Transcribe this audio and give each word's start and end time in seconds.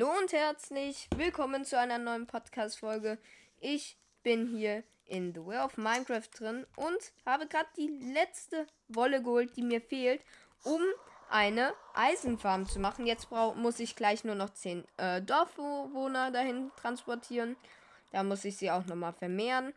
Hallo 0.00 0.18
und 0.18 0.32
herzlich 0.32 1.08
willkommen 1.14 1.66
zu 1.66 1.78
einer 1.78 1.98
neuen 1.98 2.26
Podcast-Folge. 2.26 3.18
Ich 3.58 3.98
bin 4.22 4.46
hier 4.46 4.82
in 5.04 5.34
The 5.34 5.44
Way 5.44 5.58
of 5.58 5.76
Minecraft 5.76 6.26
drin 6.38 6.66
und 6.76 7.12
habe 7.26 7.46
gerade 7.46 7.68
die 7.76 7.88
letzte 8.14 8.66
Wolle 8.88 9.22
geholt, 9.22 9.54
die 9.56 9.62
mir 9.62 9.82
fehlt, 9.82 10.24
um 10.64 10.80
eine 11.28 11.74
Eisenfarm 11.92 12.66
zu 12.66 12.78
machen. 12.78 13.04
Jetzt 13.04 13.30
muss 13.30 13.78
ich 13.78 13.94
gleich 13.94 14.24
nur 14.24 14.36
noch 14.36 14.48
10 14.48 14.86
äh, 14.96 15.20
Dorfbewohner 15.20 16.30
dahin 16.30 16.70
transportieren. 16.76 17.56
Da 18.10 18.22
muss 18.22 18.46
ich 18.46 18.56
sie 18.56 18.70
auch 18.70 18.86
nochmal 18.86 19.12
vermehren. 19.12 19.74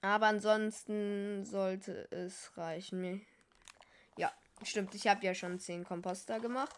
Aber 0.00 0.26
ansonsten 0.26 1.44
sollte 1.44 2.10
es 2.10 2.50
reichen. 2.56 3.24
Ja, 4.16 4.32
stimmt. 4.64 4.96
Ich 4.96 5.06
habe 5.06 5.24
ja 5.24 5.32
schon 5.32 5.60
10 5.60 5.84
Komposter 5.84 6.40
gemacht. 6.40 6.74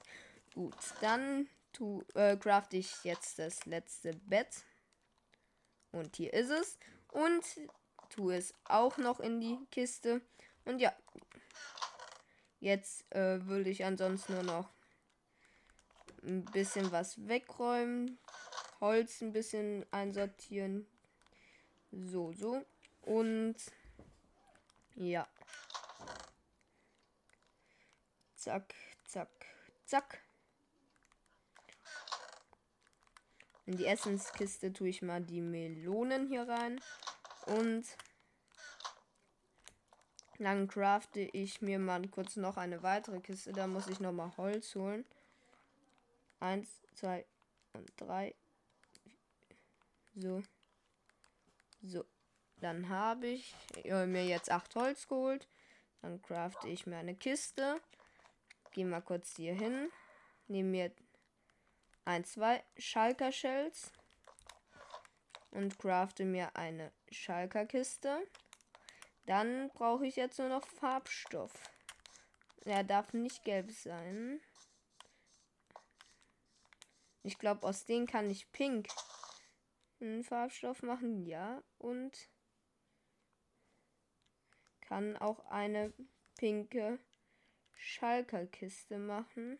Gut, 0.54 0.74
dann 1.00 1.48
tu, 1.74 2.02
äh, 2.14 2.36
craft 2.36 2.68
ich 2.72 3.04
jetzt 3.04 3.38
das 3.38 3.66
letzte 3.66 4.14
Bett. 4.14 4.64
Und 5.92 6.16
hier 6.16 6.32
ist 6.32 6.50
es. 6.50 6.78
Und 7.08 7.44
tue 8.08 8.36
es 8.36 8.54
auch 8.64 8.96
noch 8.96 9.20
in 9.20 9.40
die 9.40 9.58
Kiste. 9.70 10.22
Und 10.64 10.78
ja. 10.80 10.92
Jetzt 12.60 13.04
äh, 13.12 13.44
würde 13.46 13.68
ich 13.68 13.84
ansonsten 13.84 14.32
nur 14.32 14.42
noch 14.42 14.70
ein 16.22 16.44
bisschen 16.46 16.90
was 16.90 17.28
wegräumen. 17.28 18.18
Holz 18.80 19.20
ein 19.20 19.32
bisschen 19.32 19.84
einsortieren. 19.92 20.86
So, 21.92 22.32
so. 22.32 22.64
Und 23.02 23.56
ja. 24.94 25.28
Zack, 28.36 28.74
zack, 29.04 29.30
zack. 29.84 30.23
In 33.66 33.76
die 33.76 33.86
Essenskiste 33.86 34.72
tue 34.72 34.88
ich 34.88 35.02
mal 35.02 35.22
die 35.22 35.40
Melonen 35.40 36.26
hier 36.28 36.48
rein. 36.48 36.80
Und 37.46 37.86
dann 40.38 40.68
crafte 40.68 41.20
ich 41.20 41.62
mir 41.62 41.78
mal 41.78 42.06
kurz 42.08 42.36
noch 42.36 42.56
eine 42.56 42.82
weitere 42.82 43.20
Kiste. 43.20 43.52
Da 43.52 43.66
muss 43.66 43.86
ich 43.86 44.00
noch 44.00 44.12
mal 44.12 44.36
Holz 44.36 44.74
holen. 44.74 45.04
Eins, 46.40 46.68
zwei 46.94 47.24
und 47.72 47.90
drei. 47.96 48.34
So. 50.14 50.42
So. 51.82 52.04
Dann 52.60 52.88
habe 52.88 53.26
ich 53.28 53.54
mir 53.82 54.26
jetzt 54.26 54.50
acht 54.50 54.74
Holz 54.74 55.08
geholt. 55.08 55.46
Dann 56.02 56.20
crafte 56.22 56.68
ich 56.68 56.86
mir 56.86 56.96
eine 56.96 57.14
Kiste. 57.14 57.80
Gehe 58.72 58.84
mal 58.84 59.00
kurz 59.00 59.36
hier 59.36 59.54
hin. 59.54 59.90
Nehme 60.48 60.70
mir 60.70 60.92
ein, 62.04 62.24
zwei 62.24 62.62
Schalker 62.76 63.32
Shells 63.32 63.92
und 65.50 65.78
crafte 65.78 66.24
mir 66.24 66.54
eine 66.56 66.92
Schalker 67.10 67.66
Kiste. 67.66 68.26
Dann 69.26 69.70
brauche 69.70 70.06
ich 70.06 70.16
jetzt 70.16 70.38
nur 70.38 70.48
noch 70.48 70.66
Farbstoff. 70.66 71.52
Er 72.64 72.84
darf 72.84 73.12
nicht 73.12 73.44
gelb 73.44 73.70
sein. 73.70 74.40
Ich 77.22 77.38
glaube, 77.38 77.66
aus 77.66 77.86
denen 77.86 78.06
kann 78.06 78.30
ich 78.30 78.52
pink 78.52 78.88
einen 80.00 80.24
Farbstoff 80.24 80.82
machen. 80.82 81.24
Ja. 81.24 81.62
Und 81.78 82.28
kann 84.82 85.16
auch 85.16 85.46
eine 85.46 85.92
pinke 86.36 86.98
Schalker-Kiste 87.76 88.98
machen. 88.98 89.58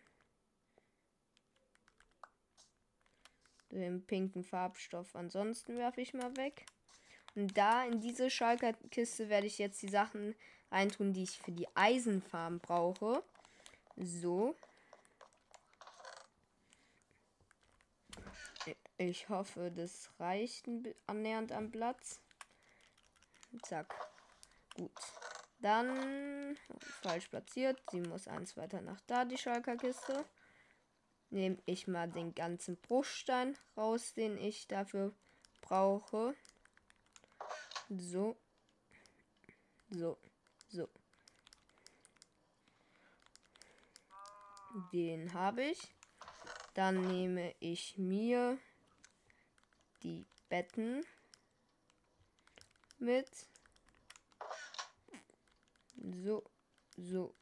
Den 3.74 4.06
pinken 4.06 4.44
Farbstoff. 4.44 5.16
Ansonsten 5.16 5.76
werfe 5.76 6.00
ich 6.00 6.14
mal 6.14 6.36
weg. 6.36 6.64
Und 7.34 7.56
da 7.58 7.84
in 7.84 8.00
diese 8.00 8.30
Schalker-Kiste 8.30 9.28
werde 9.28 9.48
ich 9.48 9.58
jetzt 9.58 9.82
die 9.82 9.88
Sachen 9.88 10.36
reintun, 10.70 11.12
die 11.12 11.24
ich 11.24 11.38
für 11.38 11.50
die 11.50 11.66
Eisenfarben 11.74 12.60
brauche. 12.60 13.24
So. 13.96 14.54
Ich 18.96 19.28
hoffe, 19.28 19.72
das 19.74 20.08
reicht 20.20 20.68
annähernd 21.08 21.50
am 21.50 21.72
Platz. 21.72 22.20
Zack. 23.62 23.92
Gut. 24.76 24.92
Dann 25.58 26.56
falsch 27.02 27.26
platziert. 27.26 27.82
Sie 27.90 28.00
muss 28.00 28.28
eins 28.28 28.56
weiter 28.56 28.80
nach 28.82 29.00
da, 29.08 29.24
die 29.24 29.38
Schalker-Kiste. 29.38 30.24
Nehme 31.34 31.58
ich 31.66 31.88
mal 31.88 32.08
den 32.08 32.32
ganzen 32.32 32.76
Bruchstein 32.76 33.58
raus, 33.76 34.14
den 34.14 34.38
ich 34.38 34.68
dafür 34.68 35.12
brauche. 35.62 36.36
So. 37.88 38.36
So. 39.90 40.16
So. 40.68 40.88
Den 44.92 45.34
habe 45.34 45.64
ich. 45.64 45.92
Dann 46.74 47.04
nehme 47.08 47.52
ich 47.58 47.98
mir 47.98 48.56
die 50.04 50.24
Betten 50.48 51.04
mit. 53.00 53.28
So, 55.96 56.44
so. 56.96 57.34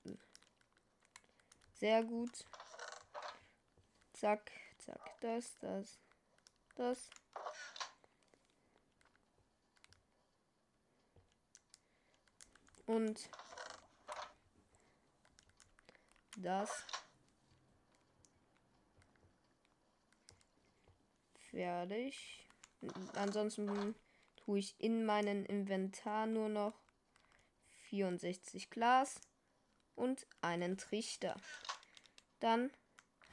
Sehr 1.75 2.03
gut. 2.05 2.47
Zack, 4.23 4.53
zack, 4.79 5.21
das, 5.21 5.59
das, 5.59 5.99
das. 6.77 7.11
Und 12.87 13.29
das. 16.37 16.85
Fertig. 21.51 22.47
Ansonsten 23.17 23.97
tue 24.37 24.61
ich 24.61 24.77
in 24.79 25.05
meinen 25.05 25.45
Inventar 25.47 26.27
nur 26.27 26.49
noch 26.49 26.79
64 27.89 28.71
Glas 28.71 29.21
und 29.97 30.29
einen 30.43 30.79
Trichter. 30.79 31.35
Dann 32.39 32.71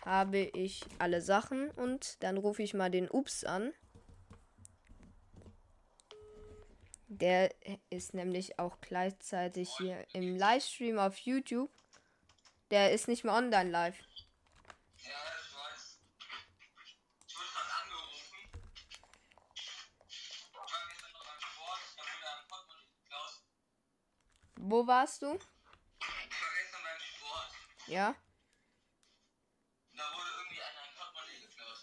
habe 0.05 0.37
ich 0.37 0.85
alle 0.97 1.21
Sachen 1.21 1.71
und 1.71 2.21
dann 2.23 2.37
rufe 2.37 2.63
ich 2.63 2.73
mal 2.73 2.89
den 2.89 3.09
Ups 3.09 3.43
an. 3.43 3.73
Der 7.07 7.53
ist 7.89 8.13
nämlich 8.13 8.59
auch 8.59 8.79
gleichzeitig 8.81 9.69
hier 9.77 10.05
im 10.13 10.37
Livestream 10.37 10.99
auf 10.99 11.17
YouTube. 11.17 11.71
Der 12.69 12.91
ist 12.91 13.07
nicht 13.07 13.23
mehr 13.23 13.33
online 13.33 13.71
live. 13.71 13.97
Ja, 15.03 15.09
ich 15.41 15.55
weiß. 15.55 15.99
Ich 17.25 17.35
wurde 17.35 17.49
gerade 17.49 17.73
angerufen. 17.83 18.37
Ich 20.07 20.53
war 20.53 20.65
gestern 20.87 21.11
noch 21.13 21.27
am 21.27 21.39
Sport, 21.41 21.79
da 21.97 22.03
wurde 22.03 22.27
ein 22.29 22.47
Portemonnaie 22.47 22.85
geklaut. 23.01 23.43
Wo 24.57 24.85
warst 24.85 25.21
du? 25.23 25.33
Ich 25.33 26.07
war 26.07 26.51
gestern 26.61 26.83
beim 26.83 26.99
Sport. 26.99 27.51
Ja. 27.87 28.15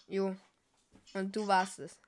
Jo. 0.07 0.35
Und 1.13 1.35
du 1.35 1.47
warst 1.47 1.79
es. 1.79 1.99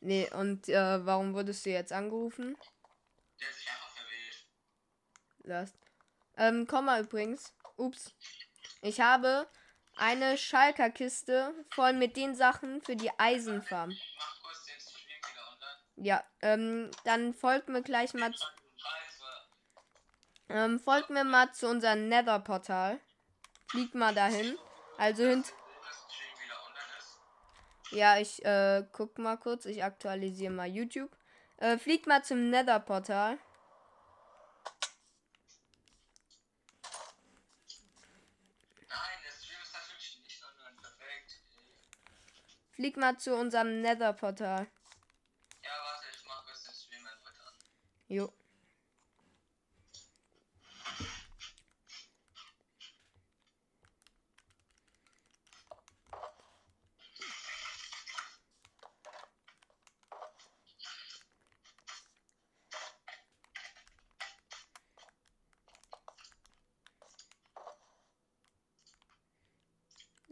Nee, 0.00 0.30
und 0.34 0.68
äh, 0.68 1.04
warum 1.04 1.34
wurdest 1.34 1.66
du 1.66 1.70
jetzt 1.70 1.92
angerufen? 1.92 2.56
Der 3.40 3.48
hat 3.48 3.54
sich 3.54 3.68
einfach 3.68 3.90
verwählt. 3.90 4.46
Last. 5.42 5.76
Ähm, 6.36 6.66
komm 6.68 6.84
mal 6.84 7.02
übrigens. 7.02 7.52
Ups. 7.76 8.14
Ich 8.82 9.00
habe 9.00 9.48
eine 9.96 10.38
Schalker-Kiste 10.38 11.54
voll 11.70 11.94
mit 11.94 12.16
den 12.16 12.36
Sachen 12.36 12.82
für 12.82 12.94
die 12.94 13.10
Eisenfarm. 13.18 13.96
Ja, 15.96 16.22
ähm, 16.42 16.90
dann 17.04 17.34
folgt 17.34 17.68
mir 17.68 17.82
gleich 17.82 18.12
mal. 18.14 18.32
Ähm, 20.48 20.78
folgt 20.78 21.10
mir 21.10 21.24
mal 21.24 21.52
zu 21.52 21.68
unserem 21.68 22.08
Nether-Portal. 22.08 23.00
Fliegt 23.68 23.94
mal 23.94 24.14
dahin. 24.14 24.56
Also 24.96 25.24
hint 25.24 25.52
ja, 27.90 28.18
ich 28.18 28.44
äh, 28.44 28.84
guck 28.92 29.18
mal 29.18 29.36
kurz. 29.36 29.64
Ich 29.64 29.84
aktualisiere 29.84 30.52
mal 30.52 30.66
YouTube. 30.66 31.16
Äh, 31.58 31.78
fliegt 31.78 32.06
mal 32.06 32.22
zum 32.22 32.50
Nether-Portal. 32.50 33.38
Flieg 42.72 42.98
mal 42.98 43.16
zu 43.16 43.34
unserem 43.34 43.80
Nether-Portal. 43.80 44.66
Ja, 45.62 45.70
warte, 45.70 46.06
ich 46.12 46.22
mach 46.26 46.44
kurz 46.44 46.64
den 46.64 46.74
Stream 46.74 47.06
einfach 47.06 47.46
an. 47.46 47.54
Jo. 48.08 48.30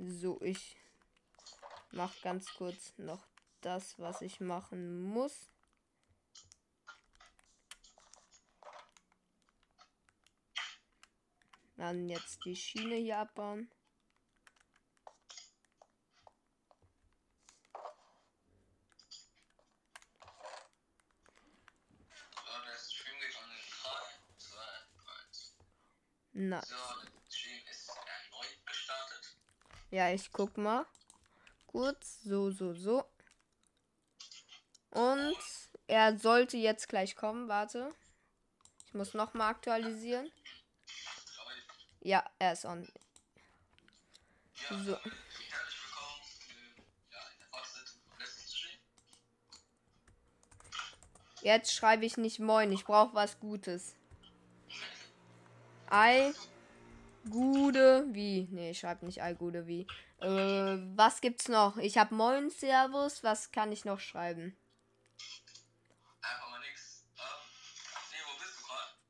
So, 0.06 0.39
ich 0.43 0.77
mach 1.93 2.21
ganz 2.21 2.53
kurz 2.55 2.93
noch 2.99 3.27
das, 3.62 3.99
was 3.99 4.21
ich 4.21 4.39
machen 4.39 5.01
muss. 5.01 5.49
Dann 11.77 12.09
jetzt 12.11 12.45
die 12.45 12.55
Schiene 12.55 12.97
hier 12.97 13.19
abbauen. 13.19 13.71
So, 22.37 22.53
der 22.67 22.79
Stream 22.79 23.21
geht 23.21 23.37
an 23.43 23.51
in 23.51 23.62
3, 23.83 23.91
2, 24.37 24.61
1. 25.29 25.56
Na, 26.33 26.62
So, 26.62 26.94
ja, 29.94 30.11
ich 30.11 30.32
guck 30.32 30.58
mal. 30.58 30.87
Kurz, 31.69 32.20
so, 32.25 32.50
so, 32.50 32.75
so. 32.75 33.05
Und 34.91 35.37
er 35.87 36.19
sollte 36.19 36.56
jetzt 36.56 36.88
gleich 36.88 37.14
kommen. 37.14 37.49
Warte. 37.49 37.94
Ich 38.88 38.94
muss 38.94 39.14
noch 39.14 39.35
mal 39.35 39.50
aktualisieren. 39.50 40.32
Ja, 42.00 42.25
er 42.41 42.55
ist 42.55 42.64
on. 42.64 42.88
So. 44.85 44.99
Jetzt 51.43 51.73
schreibe 51.73 52.05
ich 52.05 52.17
nicht 52.17 52.41
Moin, 52.41 52.73
ich 52.73 52.85
brauche 52.85 53.14
was 53.14 53.38
Gutes. 53.38 53.94
Ei, 55.88 56.32
Gude, 57.31 58.06
wie? 58.12 58.49
Nee, 58.50 58.71
ich 58.71 58.81
schreibe 58.81 59.06
nicht 59.06 59.23
Ei, 59.23 59.35
Gude, 59.35 59.67
wie. 59.67 59.87
Äh, 60.21 60.79
was 60.97 61.21
gibt's 61.21 61.49
noch? 61.49 61.76
Ich 61.79 61.99
habe 61.99 62.15
Moin, 62.15 62.50
Servus, 62.50 63.23
was 63.25 63.50
kann 63.53 63.73
ich 63.73 63.85
noch 63.85 64.00
schreiben? 64.00 64.56
Einfach 66.21 66.50
mal 66.50 66.61
nix. 66.61 67.05
Ähm, 67.17 67.23
nee, 68.11 68.19
wo 68.26 68.38
bist 68.43 68.59
du 68.59 68.62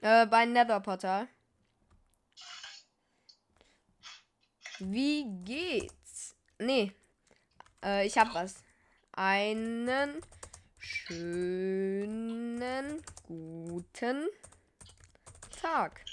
gerade? 0.03 0.23
Äh, 0.23 0.27
bei 0.27 0.45
Nether-Portal. 0.47 1.29
Wie 4.81 5.25
geht's? 5.45 6.35
Nee. 6.59 6.93
Äh, 7.85 8.07
ich 8.07 8.19
hab 8.19 8.35
was. 8.35 8.63
Einen 9.13 10.21
schönen 10.79 12.23
guten 13.27 14.29
Tag. 15.61 16.05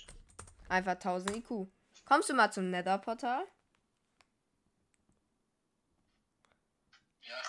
Einfach 0.70 0.94
1000 0.94 1.38
IQ. 1.38 1.68
Kommst 2.12 2.30
du 2.30 2.34
mal 2.34 2.52
zum 2.52 2.70
Nether-Portal? 2.72 3.48
Ja. 7.22 7.42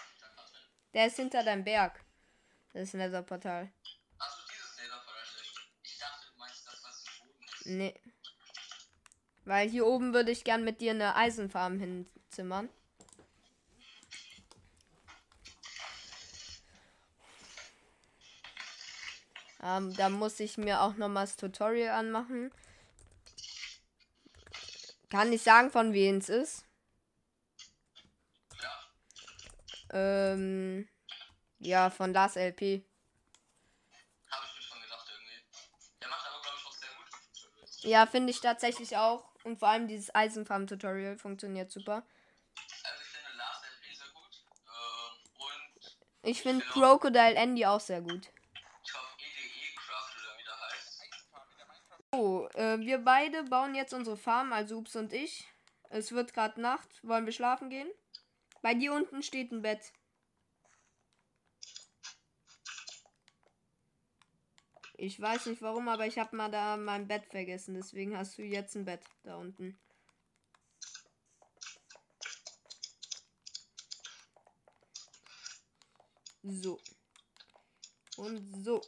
Der 0.94 1.06
ist 1.08 1.16
hinter 1.16 1.42
deinem 1.42 1.64
Berg. 1.64 2.04
Das 2.72 2.94
Nether-Portal. 2.94 3.72
Achso, 4.18 4.42
dieses 4.48 4.76
vielleicht. 4.76 5.68
Ich 5.82 5.98
dachte, 5.98 6.28
du 6.32 6.38
meinst 6.38 6.64
das, 6.64 6.80
was 6.84 7.04
im 7.04 7.26
Boden 7.26 7.42
ist. 7.42 7.66
Nee. 7.66 8.00
Weil 9.46 9.68
hier 9.68 9.84
oben 9.84 10.14
würde 10.14 10.30
ich 10.30 10.44
gern 10.44 10.62
mit 10.62 10.80
dir 10.80 10.92
eine 10.92 11.16
Eisenfarm 11.16 11.80
hinzimmern. 11.80 12.68
Ähm, 19.60 19.92
da 19.96 20.08
muss 20.08 20.38
ich 20.38 20.56
mir 20.56 20.82
auch 20.82 20.94
nochmal 20.94 21.24
das 21.24 21.36
Tutorial 21.36 21.98
anmachen. 21.98 22.52
Kann 25.12 25.28
nicht 25.28 25.44
sagen, 25.44 25.70
von 25.70 25.92
wem 25.92 26.16
es 26.16 26.30
ist. 26.30 26.64
Ja, 28.62 28.72
Ähm, 29.92 30.88
ja, 31.58 31.90
von 31.90 32.14
Lars 32.14 32.36
LP. 32.36 32.82
habe 34.30 34.46
ich 34.46 34.56
mir 34.56 34.62
schon 34.62 34.80
gedacht 34.80 35.06
irgendwie. 35.12 35.44
Der 36.00 36.08
macht 36.08 36.26
aber, 36.26 36.40
glaube 36.40 36.56
ich, 36.58 36.66
auch 36.66 36.72
sehr 36.72 36.88
gut. 36.96 37.82
Ja, 37.84 38.06
finde 38.06 38.30
ich 38.30 38.40
tatsächlich 38.40 38.96
auch. 38.96 39.34
Und 39.44 39.58
vor 39.58 39.68
allem 39.68 39.86
dieses 39.86 40.14
Eisenfarm-Tutorial 40.14 41.18
funktioniert 41.18 41.70
super. 41.70 42.06
Also, 42.82 43.02
ich 43.02 43.08
finde 43.08 43.36
Lars 43.36 43.60
LP 43.64 43.94
sehr 43.94 44.08
gut. 44.14 44.46
Ähm, 44.66 45.30
und 45.36 46.30
Ich 46.30 46.40
finde 46.40 46.64
Crocodile 46.64 47.34
Andy 47.34 47.66
auch 47.66 47.80
sehr 47.80 48.00
gut. 48.00 48.30
Äh, 52.54 52.78
wir 52.78 52.98
beide 52.98 53.44
bauen 53.44 53.74
jetzt 53.74 53.94
unsere 53.94 54.16
Farm, 54.16 54.52
also 54.52 54.76
Ups 54.76 54.96
und 54.96 55.12
ich. 55.12 55.48
Es 55.90 56.12
wird 56.12 56.32
gerade 56.32 56.60
Nacht. 56.60 56.88
Wollen 57.02 57.26
wir 57.26 57.32
schlafen 57.32 57.70
gehen? 57.70 57.90
Bei 58.62 58.74
dir 58.74 58.92
unten 58.92 59.22
steht 59.22 59.52
ein 59.52 59.62
Bett. 59.62 59.92
Ich 64.96 65.20
weiß 65.20 65.46
nicht 65.46 65.60
warum, 65.62 65.88
aber 65.88 66.06
ich 66.06 66.18
habe 66.18 66.36
mal 66.36 66.50
da 66.50 66.76
mein 66.76 67.08
Bett 67.08 67.26
vergessen. 67.26 67.74
Deswegen 67.74 68.16
hast 68.16 68.38
du 68.38 68.42
jetzt 68.42 68.76
ein 68.76 68.84
Bett 68.84 69.02
da 69.24 69.36
unten. 69.36 69.78
So. 76.42 76.80
Und 78.16 78.64
so. 78.64 78.80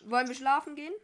Wollen 0.00 0.28
wir 0.28 0.34
schlafen 0.34 0.76
gehen? 0.76 0.94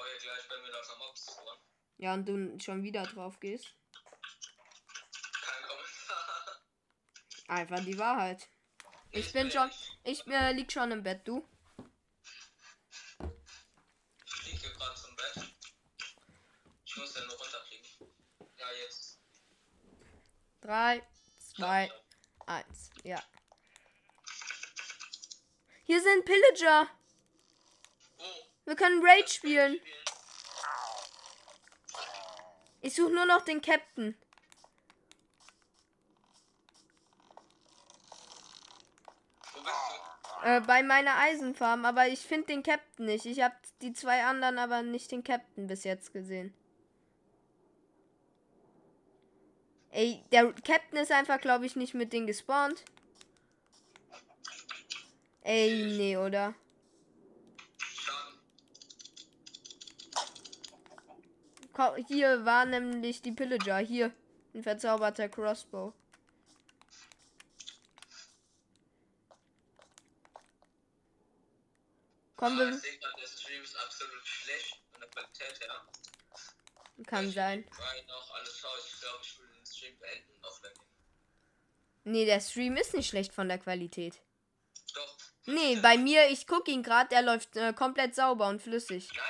Das, 0.00 0.12
ihr 0.12 0.18
gleich 0.20 0.48
bei 0.48 0.58
mir 0.58 0.70
langsam 0.70 0.98
Mobs 0.98 1.26
spawnen. 1.30 1.60
Ja, 1.98 2.14
und 2.14 2.26
du 2.26 2.58
schon 2.60 2.82
wieder 2.82 3.02
drauf 3.04 3.38
gehst. 3.40 3.74
Kein 5.42 5.62
Kommentar. 5.68 6.62
Einfach 7.48 7.84
die 7.84 7.98
Wahrheit. 7.98 8.48
Ich 9.10 9.32
bin 9.32 9.50
schon. 9.50 9.70
Ich 10.04 10.26
äh, 10.26 10.52
lieg 10.52 10.72
schon 10.72 10.92
im 10.92 11.02
Bett, 11.02 11.26
du. 11.26 11.46
Ich 14.24 14.46
lieg 14.46 14.60
hier 14.60 14.70
gerade 14.70 14.94
zum 14.94 15.16
Bett. 15.16 15.54
Ich 16.84 16.96
muss 16.96 17.14
ja 17.14 17.24
nur 17.26 17.36
runterfliegen. 17.36 17.86
Ja, 18.56 18.66
jetzt. 18.84 19.20
3, 20.62 21.06
2, 21.56 21.92
1. 22.46 22.90
Ja. 23.02 23.22
Hier 25.84 26.00
sind 26.00 26.24
Pillager. 26.24 26.88
Wir 28.70 28.76
können 28.76 29.04
Raid 29.04 29.28
spielen. 29.28 29.80
Ich 32.82 32.94
suche 32.94 33.12
nur 33.12 33.26
noch 33.26 33.42
den 33.42 33.60
Captain. 33.60 34.16
Äh, 40.44 40.60
bei 40.60 40.84
meiner 40.84 41.16
Eisenfarm, 41.16 41.84
aber 41.84 42.06
ich 42.06 42.20
finde 42.20 42.46
den 42.46 42.62
Captain 42.62 43.06
nicht. 43.06 43.26
Ich 43.26 43.42
habe 43.42 43.56
die 43.82 43.92
zwei 43.92 44.22
anderen, 44.22 44.56
aber 44.60 44.82
nicht 44.82 45.10
den 45.10 45.24
Captain 45.24 45.66
bis 45.66 45.82
jetzt 45.82 46.12
gesehen. 46.12 46.54
Ey, 49.90 50.22
der 50.30 50.52
Captain 50.52 51.00
ist 51.00 51.10
einfach, 51.10 51.40
glaube 51.40 51.66
ich, 51.66 51.74
nicht 51.74 51.94
mit 51.94 52.12
denen 52.12 52.28
gespawnt. 52.28 52.84
Ey, 55.42 55.96
nee, 55.98 56.16
oder? 56.16 56.54
Hier 62.08 62.44
war 62.44 62.64
nämlich 62.64 63.22
die 63.22 63.32
Pillager. 63.32 63.78
Hier. 63.78 64.12
Ein 64.54 64.62
verzauberter 64.62 65.28
Crossbow. 65.28 65.92
Komm, 72.36 72.58
wir. 72.58 72.70
der 72.70 73.26
Stream 73.26 73.62
ist 73.62 73.76
absolut 73.76 74.26
schlecht 74.26 74.80
von 74.90 75.00
der 75.00 75.10
Qualität 75.10 75.60
her. 75.60 75.82
Kann 77.06 77.30
sein. 77.30 77.64
Nee, 82.04 82.24
der 82.24 82.40
Stream 82.40 82.76
ist 82.76 82.94
nicht 82.94 83.08
schlecht 83.08 83.34
von 83.34 83.48
der 83.48 83.58
Qualität. 83.58 84.20
Doch. 84.94 85.16
Nee, 85.46 85.76
bei 85.76 85.96
mir, 85.96 86.28
ich 86.30 86.46
gucke 86.46 86.70
ihn 86.70 86.82
gerade, 86.82 87.10
der 87.10 87.22
läuft 87.22 87.56
äh, 87.56 87.72
komplett 87.72 88.14
sauber 88.14 88.48
und 88.48 88.62
flüssig. 88.62 89.08
Nein, 89.14 89.22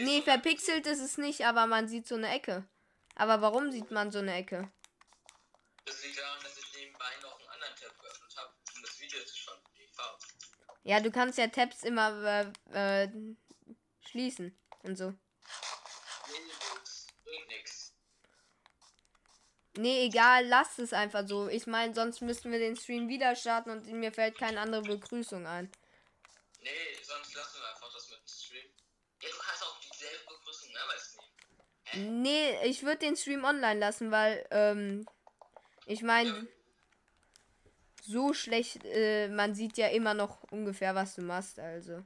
Nee, 0.00 0.22
verpixelt 0.22 0.86
ist 0.86 1.00
es 1.00 1.18
nicht, 1.18 1.44
aber 1.46 1.66
man 1.66 1.88
sieht 1.88 2.06
so 2.06 2.14
eine 2.14 2.30
Ecke. 2.30 2.66
Aber 3.14 3.40
warum 3.42 3.72
sieht 3.72 3.90
man 3.90 4.10
so 4.12 4.20
eine 4.20 4.34
Ecke? 4.34 4.70
Das 5.84 6.02
liegt 6.04 6.18
daran, 6.18 6.38
dass 6.42 6.56
ich 6.58 6.74
nebenbei 6.74 7.10
noch 7.22 7.38
einen 7.38 7.48
anderen 7.48 7.74
Tab 7.76 7.98
geöffnet 7.98 8.34
habe, 8.36 8.52
um 8.76 8.82
das 8.82 9.00
Video 9.00 9.24
zu 9.24 9.36
schauen. 9.36 9.58
Ja, 10.84 11.00
du 11.00 11.10
kannst 11.10 11.36
ja 11.36 11.48
Tabs 11.48 11.82
immer 11.82 12.52
äh, 12.72 13.04
äh, 13.04 13.08
schließen 14.08 14.56
und 14.84 14.96
so. 14.96 15.12
Nee, 19.76 20.06
egal, 20.06 20.46
lass 20.46 20.78
es 20.78 20.92
einfach 20.92 21.28
so. 21.28 21.48
Ich 21.48 21.66
meine, 21.66 21.94
sonst 21.94 22.20
müssten 22.20 22.50
wir 22.50 22.58
den 22.58 22.74
Stream 22.74 23.08
wieder 23.08 23.36
starten 23.36 23.70
und 23.70 23.86
mir 23.92 24.12
fällt 24.12 24.36
keine 24.38 24.60
andere 24.60 24.82
Begrüßung 24.82 25.46
ein. 25.46 25.70
Nee, 26.62 26.70
Nee, 31.94 32.54
ich 32.64 32.82
würde 32.82 32.98
den 32.98 33.16
Stream 33.16 33.44
online 33.44 33.80
lassen, 33.80 34.10
weil, 34.10 34.46
ähm, 34.50 35.06
ich 35.86 36.02
meine, 36.02 36.46
so 38.02 38.32
schlecht, 38.32 38.84
äh, 38.84 39.28
man 39.28 39.54
sieht 39.54 39.76
ja 39.76 39.88
immer 39.88 40.14
noch 40.14 40.42
ungefähr, 40.50 40.94
was 40.94 41.14
du 41.14 41.22
machst, 41.22 41.58
also. 41.58 42.02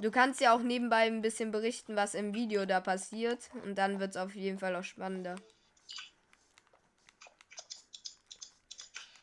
Du 0.00 0.10
kannst 0.10 0.40
ja 0.40 0.54
auch 0.54 0.62
nebenbei 0.62 1.06
ein 1.06 1.22
bisschen 1.22 1.50
berichten, 1.50 1.96
was 1.96 2.14
im 2.14 2.34
Video 2.34 2.66
da 2.66 2.80
passiert. 2.80 3.50
Und 3.64 3.76
dann 3.76 4.00
wird 4.00 4.10
es 4.10 4.16
auf 4.16 4.34
jeden 4.34 4.58
Fall 4.58 4.74
auch 4.74 4.84
spannender. 4.84 5.36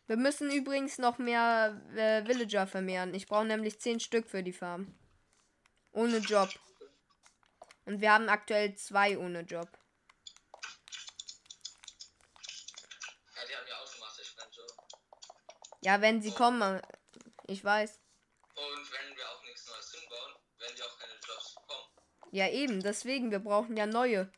Wir 0.07 0.17
müssen 0.17 0.49
übrigens 0.51 0.97
noch 0.97 1.17
mehr 1.17 1.81
äh, 1.95 2.25
Villager 2.25 2.65
vermehren. 2.65 3.13
Ich 3.13 3.27
brauche 3.27 3.45
nämlich 3.45 3.79
10 3.79 3.99
Stück 3.99 4.27
für 4.27 4.41
die 4.41 4.53
Farm. 4.53 4.95
Ohne 5.91 6.17
Job. 6.17 6.49
Und 7.85 8.01
wir 8.01 8.11
haben 8.11 8.29
aktuell 8.29 8.75
zwei 8.75 9.17
ohne 9.17 9.41
Job. 9.41 9.69
Ja, 13.35 13.45
die 13.47 13.55
haben 13.55 13.67
ja 13.67 13.79
automatisch 13.79 14.35
keinen 14.35 14.51
Job. 14.51 14.71
Ja, 15.81 16.01
wenn 16.01 16.21
sie 16.21 16.31
kommen. 16.31 16.81
Ich 17.47 17.63
weiß. 17.63 17.99
Und 18.55 18.91
wenn 18.91 19.17
wir 19.17 19.29
auch 19.29 19.43
nichts 19.43 19.67
Neues 19.67 19.91
hinbauen, 19.91 20.35
werden 20.59 20.75
die 20.75 20.83
auch 20.83 20.99
keine 20.99 21.13
Jobs 21.13 21.55
bekommen. 21.55 21.87
Ja, 22.31 22.49
eben. 22.49 22.83
Deswegen, 22.83 23.31
wir 23.31 23.39
brauchen 23.39 23.75
ja 23.75 23.85
neue 23.85 24.31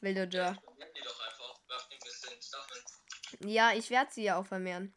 Villager. 0.00 0.56
Ja, 3.40 3.72
ich 3.72 3.90
werde 3.90 4.12
sie 4.12 4.24
ja 4.24 4.38
auch 4.38 4.46
vermehren. 4.46 4.94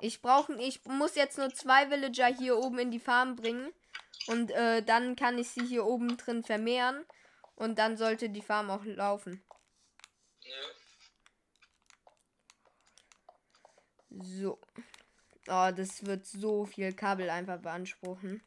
Ich 0.00 0.22
brauche, 0.22 0.54
ich 0.54 0.84
muss 0.86 1.14
jetzt 1.14 1.38
nur 1.38 1.52
zwei 1.52 1.90
Villager 1.90 2.26
hier 2.26 2.56
oben 2.56 2.78
in 2.78 2.90
die 2.90 2.98
Farm 2.98 3.36
bringen. 3.36 3.72
Und 4.30 4.52
äh, 4.52 4.82
dann 4.84 5.16
kann 5.16 5.38
ich 5.38 5.48
sie 5.50 5.66
hier 5.66 5.84
oben 5.84 6.16
drin 6.16 6.44
vermehren. 6.44 7.04
Und 7.56 7.78
dann 7.80 7.96
sollte 7.96 8.30
die 8.30 8.42
Farm 8.42 8.70
auch 8.70 8.84
laufen. 8.84 9.42
Nö. 10.44 10.52
So. 14.22 14.60
Oh, 15.48 15.70
das 15.74 16.06
wird 16.06 16.26
so 16.26 16.64
viel 16.64 16.92
Kabel 16.92 17.28
einfach 17.28 17.60
beanspruchen. 17.60 18.40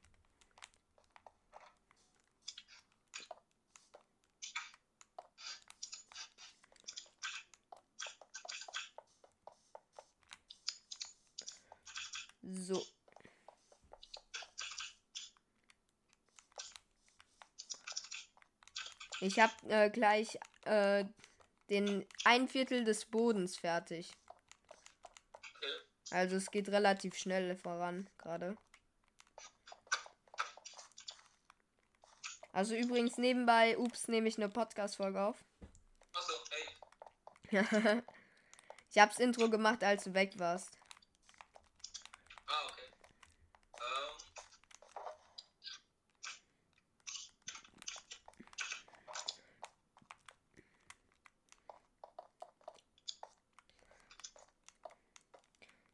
So. 12.42 12.82
Ich 19.24 19.40
habe 19.40 19.54
äh, 19.70 19.90
gleich 19.90 20.38
äh, 20.66 21.06
den 21.70 22.06
ein 22.26 22.50
Viertel 22.50 22.84
des 22.84 23.06
Bodens 23.06 23.58
fertig. 23.58 24.12
Also 26.12 26.36
es 26.36 26.52
geht 26.52 26.68
relativ 26.68 27.16
schnell 27.16 27.56
voran 27.56 28.10
gerade. 28.18 28.58
Also 32.52 32.76
übrigens 32.76 33.18
nebenbei, 33.18 33.78
ups, 33.78 34.10
nehme 34.10 34.28
ich 34.28 34.38
eine 34.38 34.50
Podcast-Folge 34.50 35.22
auf. 35.22 35.44
Achso, 36.14 36.34
hey. 37.50 38.04
ich 38.92 38.98
hab's 39.00 39.20
Intro 39.20 39.50
gemacht, 39.50 39.84
als 39.86 40.04
du 40.04 40.14
weg 40.14 40.38
warst. 40.38 40.70
Ah, 42.46 42.68
okay. 42.70 42.92
Ähm. 43.80 44.34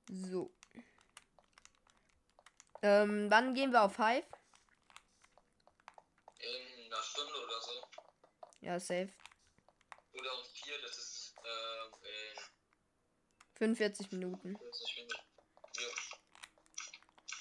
So. 0.09 0.51
Ähm, 2.99 3.29
wann 3.29 3.53
gehen 3.53 3.71
wir 3.71 3.83
auf 3.83 3.97
Hive? 3.97 4.25
In 6.39 6.85
einer 6.91 7.03
Stunde 7.03 7.33
oder 7.33 7.61
so. 7.61 7.71
Ja, 8.61 8.79
safe. 8.79 9.09
Oder 10.11 10.37
um 10.37 10.43
vier, 10.53 10.81
das 10.81 10.97
ist 10.97 11.35
ähm, 11.37 11.93
in 12.01 12.39
45 13.57 14.11
Minuten. 14.11 14.57
40 14.57 14.95
Minuten. 14.97 15.15
Ja. 15.77 15.89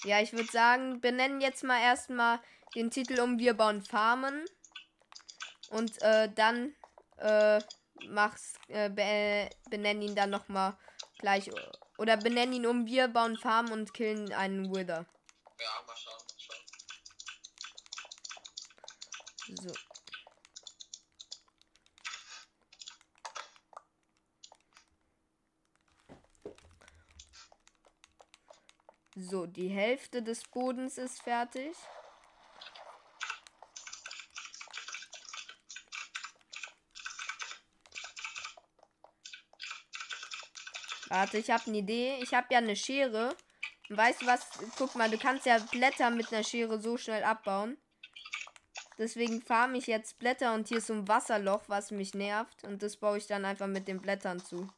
Ja, 0.04 0.20
ich 0.22 0.32
würde 0.32 0.50
sagen, 0.50 1.00
benennen 1.00 1.40
jetzt 1.40 1.64
mal 1.64 1.80
erstmal 1.80 2.40
den 2.76 2.90
Titel 2.90 3.20
um 3.20 3.38
Wir 3.40 3.54
bauen 3.54 3.82
Farmen. 3.82 4.44
Und 5.70 6.00
äh, 6.02 6.32
dann 6.32 6.76
äh, 7.16 7.60
mach's, 8.06 8.54
äh, 8.68 8.88
be 8.90 9.50
benennen 9.70 10.02
ihn 10.02 10.14
dann 10.14 10.30
nochmal 10.30 10.78
gleich. 11.18 11.50
Oder 11.98 12.16
benennen 12.16 12.52
ihn 12.54 12.66
um 12.66 12.86
Wir 12.86 13.08
bauen 13.08 13.36
Farmen 13.36 13.72
und 13.72 13.92
killen 13.92 14.32
einen 14.32 14.72
Wither. 14.72 15.04
Ja, 15.60 15.82
mal 15.86 15.96
schauen, 15.96 16.14
mal 16.14 16.38
schauen. 16.38 16.64
So. 19.48 19.72
So, 29.16 29.46
die 29.46 29.68
Hälfte 29.68 30.22
des 30.22 30.42
Bodens 30.42 30.98
ist 30.98 31.22
fertig. 31.22 31.74
Warte, 41.08 41.38
ich 41.38 41.50
habe 41.50 41.64
eine 41.66 41.78
Idee. 41.78 42.18
Ich 42.22 42.34
habe 42.34 42.48
ja 42.50 42.58
eine 42.58 42.76
Schere. 42.76 43.34
Weißt 43.88 44.20
du 44.20 44.26
was? 44.26 44.46
Guck 44.76 44.94
mal, 44.94 45.10
du 45.10 45.16
kannst 45.16 45.46
ja 45.46 45.58
Blätter 45.58 46.10
mit 46.10 46.30
einer 46.32 46.44
Schere 46.44 46.78
so 46.78 46.98
schnell 46.98 47.24
abbauen. 47.24 47.78
Deswegen 48.98 49.40
farme 49.40 49.78
ich 49.78 49.86
jetzt 49.86 50.18
Blätter 50.18 50.54
und 50.54 50.66
hier 50.66 50.78
ist 50.78 50.88
so 50.88 50.92
ein 50.92 51.06
Wasserloch, 51.06 51.62
was 51.68 51.92
mich 51.92 52.14
nervt. 52.14 52.64
Und 52.64 52.82
das 52.82 52.96
baue 52.96 53.18
ich 53.18 53.28
dann 53.28 53.44
einfach 53.44 53.68
mit 53.68 53.86
den 53.86 54.00
Blättern 54.00 54.40
zu. 54.40 54.68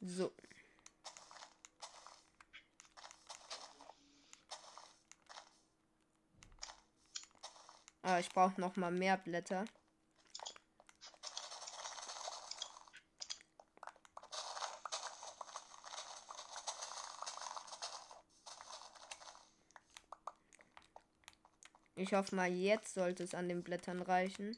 So. 0.00 0.32
Ah, 8.02 8.18
ich 8.18 8.28
brauche 8.30 8.60
noch 8.60 8.76
mal 8.76 8.90
mehr 8.90 9.16
Blätter. 9.18 9.66
Ich 22.14 22.16
hoffe 22.16 22.36
mal, 22.36 22.48
jetzt 22.48 22.94
sollte 22.94 23.24
es 23.24 23.34
an 23.34 23.48
den 23.48 23.64
Blättern 23.64 24.00
reichen. 24.00 24.56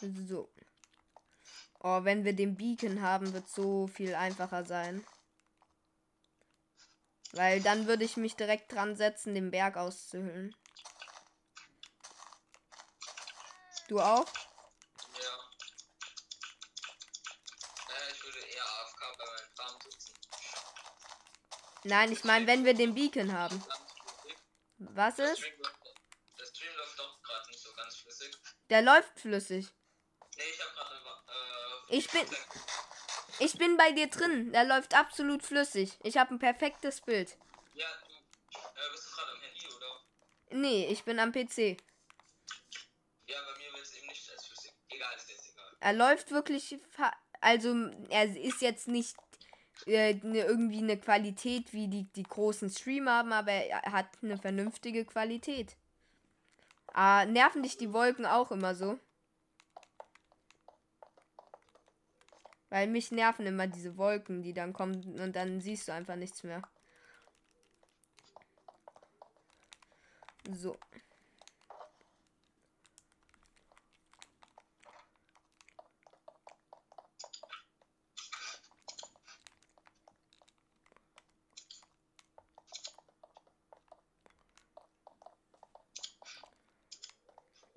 So. 0.00 0.50
Oh, 1.80 2.02
wenn 2.04 2.24
wir 2.24 2.32
den 2.34 2.56
Beacon 2.56 3.02
haben, 3.02 3.34
wird 3.34 3.46
so 3.50 3.88
viel 3.88 4.14
einfacher 4.14 4.64
sein. 4.64 5.04
Weil 7.32 7.60
dann 7.60 7.86
würde 7.86 8.04
ich 8.04 8.16
mich 8.16 8.36
direkt 8.36 8.72
dran 8.72 8.96
setzen, 8.96 9.34
den 9.34 9.50
Berg 9.50 9.76
auszuhöhlen. 9.76 10.56
Du 13.88 14.00
auch? 14.00 14.24
Ja. 15.20 15.50
Naja, 17.90 18.12
ich 18.12 18.22
würde 18.22 18.38
eher 18.38 18.62
AFK 18.62 19.00
bei 19.18 19.24
meinem 19.26 19.56
Farm 19.56 19.80
sitzen. 19.82 20.14
Nein, 21.84 22.12
ich 22.12 22.24
meine, 22.24 22.46
wenn 22.46 22.64
wir 22.64 22.74
den 22.74 22.94
Beacon 22.94 23.32
haben. 23.32 23.62
Was 24.78 25.16
Der 25.16 25.32
ist? 25.32 25.38
Stream 25.38 25.58
läuft- 25.58 25.76
Der 26.38 26.44
Stream 26.46 26.76
läuft 26.76 26.98
doch 26.98 27.22
gerade 27.22 27.50
nicht 27.50 27.60
so 27.60 27.72
ganz 27.74 27.96
flüssig. 27.96 28.36
Der 28.70 28.82
läuft 28.82 29.18
flüssig. 29.20 29.68
Nee, 30.36 30.42
ich 30.54 30.60
habe 30.62 30.72
gerade 30.74 30.94
äh, 31.90 31.96
Ich 31.96 32.10
bin, 32.10 32.26
ich 33.40 33.58
bin 33.58 33.76
bei 33.76 33.92
dir 33.92 34.08
drin. 34.08 34.52
Der 34.52 34.64
läuft 34.64 34.94
absolut 34.94 35.42
flüssig. 35.42 35.98
Ich 36.02 36.16
habe 36.16 36.34
ein 36.34 36.38
perfektes 36.38 37.00
Bild. 37.00 37.36
Ja, 37.74 37.86
du 38.06 38.58
äh, 38.58 38.90
bist 38.92 39.06
du 39.06 39.10
gerade 39.16 39.32
am 39.32 39.40
Handy, 39.40 39.66
oder? 39.74 40.00
Nee, 40.50 40.86
ich 40.86 41.04
bin 41.04 41.18
am 41.18 41.32
PC. 41.32 41.76
Ja, 43.26 43.42
bei 43.44 43.58
mir 43.58 43.72
wird 43.72 43.82
es 43.86 43.94
eben 43.94 44.06
nicht 44.06 44.30
als 44.30 44.46
flüssig. 44.46 44.72
Egal, 44.88 45.14
ist 45.16 45.28
jetzt 45.30 45.46
egal. 45.48 45.76
Er 45.80 45.92
läuft 45.92 46.30
wirklich. 46.30 46.76
Also, 47.42 47.74
er 48.10 48.36
ist 48.36 48.60
jetzt 48.60 48.88
nicht 48.88 49.16
äh, 49.90 50.14
ne, 50.22 50.44
irgendwie 50.44 50.78
eine 50.78 50.96
Qualität, 50.96 51.72
wie 51.72 51.88
die, 51.88 52.04
die 52.04 52.22
großen 52.22 52.70
Streamer 52.70 53.18
haben, 53.18 53.32
aber 53.32 53.52
er 53.52 53.92
hat 53.92 54.06
eine 54.22 54.38
vernünftige 54.38 55.04
Qualität. 55.04 55.76
Ah, 56.92 57.24
nerven 57.24 57.62
dich 57.62 57.76
die 57.76 57.92
Wolken 57.92 58.26
auch 58.26 58.50
immer 58.50 58.74
so? 58.74 58.98
Weil 62.68 62.86
mich 62.86 63.10
nerven 63.10 63.46
immer 63.46 63.66
diese 63.66 63.96
Wolken, 63.96 64.42
die 64.42 64.54
dann 64.54 64.72
kommen 64.72 65.20
und 65.20 65.34
dann 65.34 65.60
siehst 65.60 65.88
du 65.88 65.92
einfach 65.92 66.16
nichts 66.16 66.42
mehr. 66.44 66.62
So. 70.52 70.76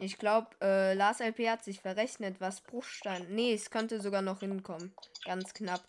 Ich 0.04 0.18
glaube, 0.18 0.50
äh, 0.60 0.94
Lars 0.96 1.22
LP 1.22 1.50
hat 1.50 1.64
sich 1.64 1.80
verrechnet, 1.80 2.42
was 2.42 2.60
Bruchstein. 2.60 3.26
Nee, 3.34 3.54
es 3.54 3.70
könnte 3.70 4.02
sogar 4.02 4.22
noch 4.22 4.42
hinkommen. 4.42 4.94
Ganz 5.24 5.54
knapp. 5.54 5.82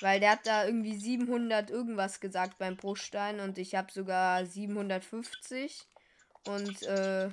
Weil 0.00 0.18
der 0.18 0.30
hat 0.30 0.46
da 0.46 0.64
irgendwie 0.64 0.96
700 0.98 1.68
irgendwas 1.68 2.20
gesagt 2.20 2.56
beim 2.56 2.78
Bruchstein 2.78 3.40
und 3.40 3.58
ich 3.58 3.74
habe 3.74 3.92
sogar 3.92 4.46
750. 4.46 5.86
Und 6.46 6.82
äh, 6.84 7.28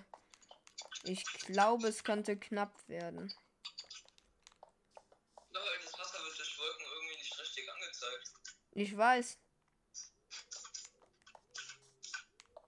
ich 1.03 1.23
glaube, 1.45 1.87
es 1.87 2.03
könnte 2.03 2.35
knapp 2.35 2.73
werden. 2.89 3.33
Lol, 5.51 5.63
das 5.81 5.97
Wasser 5.97 6.19
wird 6.25 6.37
durch 6.37 6.59
Wolken 6.59 6.85
irgendwie 6.93 7.17
nicht 7.19 7.39
richtig 7.39 7.71
angezeigt. 7.71 8.33
Ich 8.73 8.97
weiß. 8.97 9.37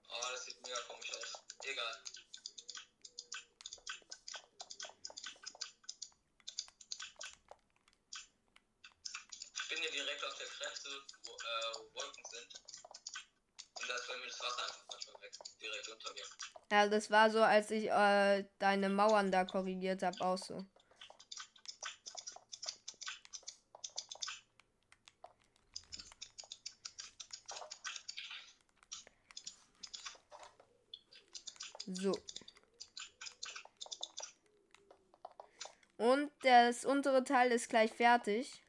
Oh, 0.08 0.28
das 0.30 0.44
sieht 0.46 0.62
mega 0.62 0.80
komisch 0.88 1.12
aus. 1.12 1.42
Egal. 1.64 2.02
Ich 9.62 9.68
bin 9.68 9.78
hier 9.78 9.90
direkt 9.90 10.24
auf 10.24 10.36
der 10.36 10.46
Grenze, 10.46 11.02
wo 11.24 11.32
äh, 11.32 11.94
Wolken 11.94 12.24
sind. 12.30 12.62
Und 13.74 13.88
da 13.88 13.94
ist 13.94 14.06
bei 14.06 14.16
mir 14.18 14.26
das 14.26 14.40
Wasser 14.40 14.64
einfach 14.64 14.84
manchmal 14.90 15.22
weg. 15.22 15.32
Direkt 15.60 15.88
unter 15.88 16.12
mir. 16.12 16.24
Ja, 16.82 16.88
das 16.88 17.12
war 17.12 17.30
so, 17.30 17.40
als 17.40 17.70
ich 17.70 17.88
äh, 17.90 18.44
deine 18.58 18.88
Mauern 18.88 19.30
da 19.30 19.44
korrigiert 19.44 20.02
habe, 20.02 20.20
auch 20.20 20.36
so. 20.36 20.66
So. 31.86 32.12
Und 35.98 36.32
das 36.42 36.84
untere 36.84 37.22
Teil 37.22 37.52
ist 37.52 37.68
gleich 37.68 37.92
fertig. 37.92 38.64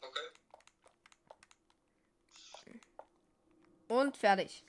Okay. 0.00 0.30
Und 3.86 4.16
fertig. 4.16 4.64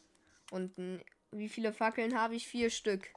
Unten. 0.51 1.03
Wie 1.31 1.49
viele 1.49 1.73
Fackeln 1.73 2.17
habe 2.17 2.35
ich? 2.35 2.47
Vier 2.47 2.69
Stück. 2.69 3.07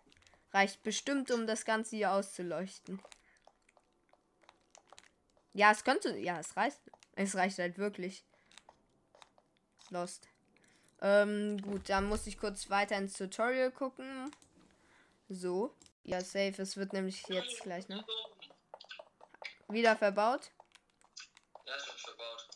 Reicht 0.52 0.82
bestimmt, 0.82 1.30
um 1.32 1.46
das 1.46 1.64
Ganze 1.64 1.96
hier 1.96 2.12
auszuleuchten. 2.12 3.02
Ja, 5.52 5.72
es 5.72 5.84
könnte. 5.84 6.16
Ja, 6.18 6.38
es 6.38 6.56
reicht. 6.56 6.80
Es 7.16 7.34
reicht 7.34 7.58
halt 7.58 7.78
wirklich. 7.78 8.24
Lost. 9.90 10.28
Ähm, 11.00 11.60
gut, 11.60 11.88
dann 11.88 12.06
muss 12.06 12.26
ich 12.26 12.38
kurz 12.38 12.70
weiter 12.70 12.96
ins 12.96 13.14
Tutorial 13.14 13.70
gucken. 13.70 14.30
So. 15.28 15.74
Ja, 16.04 16.20
safe. 16.20 16.62
Es 16.62 16.76
wird 16.76 16.92
nämlich 16.92 17.26
jetzt 17.28 17.62
gleich, 17.62 17.88
ne? 17.88 18.04
Wieder 19.68 19.96
verbaut. 19.96 20.52
Ja, 21.66 21.74
ist 21.76 21.86
schon 21.86 21.98
verbaut. 21.98 22.48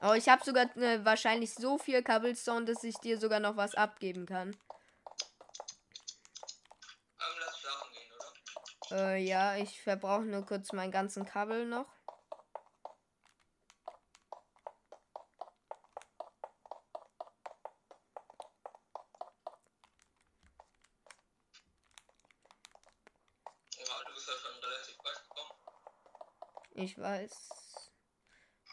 Aber 0.00 0.16
ich 0.16 0.28
habe 0.28 0.42
sogar 0.42 0.64
äh, 0.76 1.04
wahrscheinlich 1.04 1.54
so 1.54 1.76
viel 1.78 2.02
Cobblestone, 2.02 2.64
dass 2.64 2.82
ich 2.84 2.96
dir 2.98 3.18
sogar 3.18 3.38
noch 3.38 3.56
was 3.56 3.74
abgeben 3.74 4.26
kann. 4.26 4.52
Gehen? 8.90 8.98
Äh, 8.98 9.18
ja, 9.18 9.56
ich 9.56 9.80
verbrauche 9.82 10.22
nur 10.24 10.44
kurz 10.44 10.72
meinen 10.72 10.90
ganzen 10.90 11.24
Kabel 11.24 11.66
noch. 11.66 11.86
Ja, 23.76 24.04
du 24.06 24.14
bist 24.14 24.28
ja 24.28 24.34
schon 24.34 24.58
relativ 24.62 24.98
weit 25.04 25.22
gekommen. 25.28 25.54
Ich 26.72 26.98
weiß. 26.98 27.59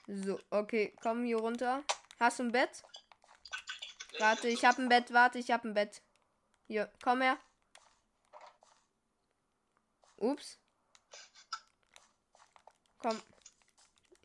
So, 0.08 0.40
okay, 0.50 0.96
komm 1.02 1.26
hier 1.26 1.38
runter. 1.38 1.84
Hast 2.20 2.40
du 2.40 2.44
ein 2.44 2.52
Bett? 2.52 2.84
Warte, 4.20 4.48
ich 4.48 4.66
hab 4.66 4.78
ein 4.80 4.90
Bett, 4.90 5.14
warte, 5.14 5.38
ich 5.38 5.52
hab 5.52 5.64
ein 5.64 5.74
Bett. 5.74 6.02
Hier, 6.68 6.92
komm 7.04 7.22
her. 7.22 7.38
Ups. 10.18 10.60
Komm. 12.98 13.22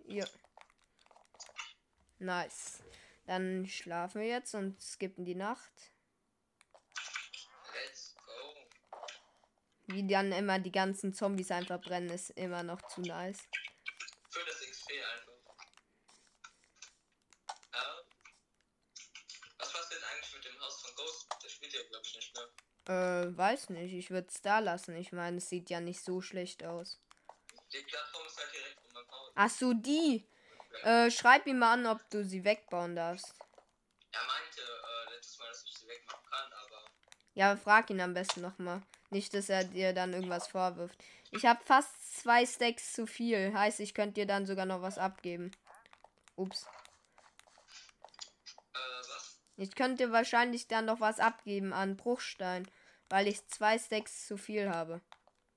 Hier. 0.06 0.28
Nice. 2.18 2.82
Dann 3.26 3.66
schlafen 3.66 4.20
wir 4.20 4.28
jetzt 4.28 4.54
und 4.54 4.80
skippen 4.80 5.24
die 5.24 5.34
Nacht. 5.34 5.72
Let's 7.74 8.14
go. 8.24 8.54
Wie 9.86 10.06
dann 10.06 10.32
immer 10.32 10.58
die 10.58 10.72
ganzen 10.72 11.12
Zombies 11.12 11.50
einfach 11.50 11.80
brennen, 11.80 12.10
ist 12.10 12.30
immer 12.30 12.62
noch 12.62 12.80
zu 12.88 13.00
nice. 13.02 13.48
Für 14.30 14.44
das 14.44 14.60
XP 14.60 14.92
einfach. 14.92 15.32
Ja. 17.74 18.02
Was 19.58 19.74
war's 19.74 19.88
denn 19.88 20.02
eigentlich 20.04 20.34
mit 20.34 20.44
dem 20.44 20.60
Haus 20.60 20.80
von 20.82 20.94
Ghost? 20.96 21.26
Das 21.42 21.52
spielt 21.52 21.72
ja, 21.72 21.82
glaube 21.82 22.04
ich, 22.06 22.14
nicht 22.14 22.34
mehr. 22.34 22.48
Äh, 22.92 23.36
weiß 23.36 23.70
nicht. 23.70 23.94
Ich 23.94 24.10
würde 24.10 24.28
es 24.28 24.40
da 24.42 24.58
lassen. 24.58 24.96
Ich 24.96 25.12
meine, 25.12 25.38
es 25.38 25.48
sieht 25.48 25.70
ja 25.70 25.80
nicht 25.80 26.02
so 26.02 26.20
schlecht 26.20 26.64
aus. 26.64 27.00
Die 27.72 27.78
Plattform 27.78 28.26
ist 28.26 28.38
halt 28.38 28.52
direkt 28.52 28.78
um. 28.94 29.32
Ach 29.34 29.50
so, 29.50 29.72
die. 29.72 30.26
Äh, 30.82 31.10
schreib 31.10 31.46
ihm 31.46 31.58
mal 31.58 31.74
an, 31.74 31.86
ob 31.86 32.08
du 32.10 32.24
sie 32.24 32.44
wegbauen 32.44 32.96
darfst. 32.96 33.34
Er 34.12 34.20
meinte 34.26 34.60
äh, 34.60 35.14
letztes 35.14 35.38
Mal, 35.38 35.48
dass 35.48 35.64
ich 35.64 35.78
sie 35.78 35.88
wegmachen 35.88 36.24
kann, 36.30 36.52
aber 36.52 36.84
Ja, 37.34 37.56
frag 37.56 37.90
ihn 37.90 38.00
am 38.00 38.14
besten 38.14 38.40
nochmal. 38.40 38.82
Nicht, 39.10 39.32
dass 39.34 39.48
er 39.48 39.64
dir 39.64 39.92
dann 39.92 40.12
irgendwas 40.12 40.48
vorwirft. 40.48 40.98
Ich 41.30 41.46
habe 41.46 41.64
fast 41.64 42.20
zwei 42.20 42.44
Stacks 42.44 42.92
zu 42.92 43.06
viel. 43.06 43.54
Heißt, 43.54 43.80
ich 43.80 43.94
könnte 43.94 44.14
dir 44.14 44.26
dann 44.26 44.46
sogar 44.46 44.66
noch 44.66 44.82
was 44.82 44.98
abgeben. 44.98 45.50
Ups. 46.36 46.66
äh, 48.74 48.78
was? 48.78 49.38
Ich 49.56 49.74
könnte 49.74 50.06
dir 50.06 50.12
wahrscheinlich 50.12 50.66
dann 50.68 50.86
noch 50.86 51.00
was 51.00 51.20
abgeben 51.20 51.72
an 51.72 51.96
Bruchstein, 51.96 52.66
weil 53.12 53.28
ich 53.28 53.46
zwei 53.46 53.78
Stacks 53.78 54.26
zu 54.26 54.38
viel 54.38 54.70
habe. 54.70 55.02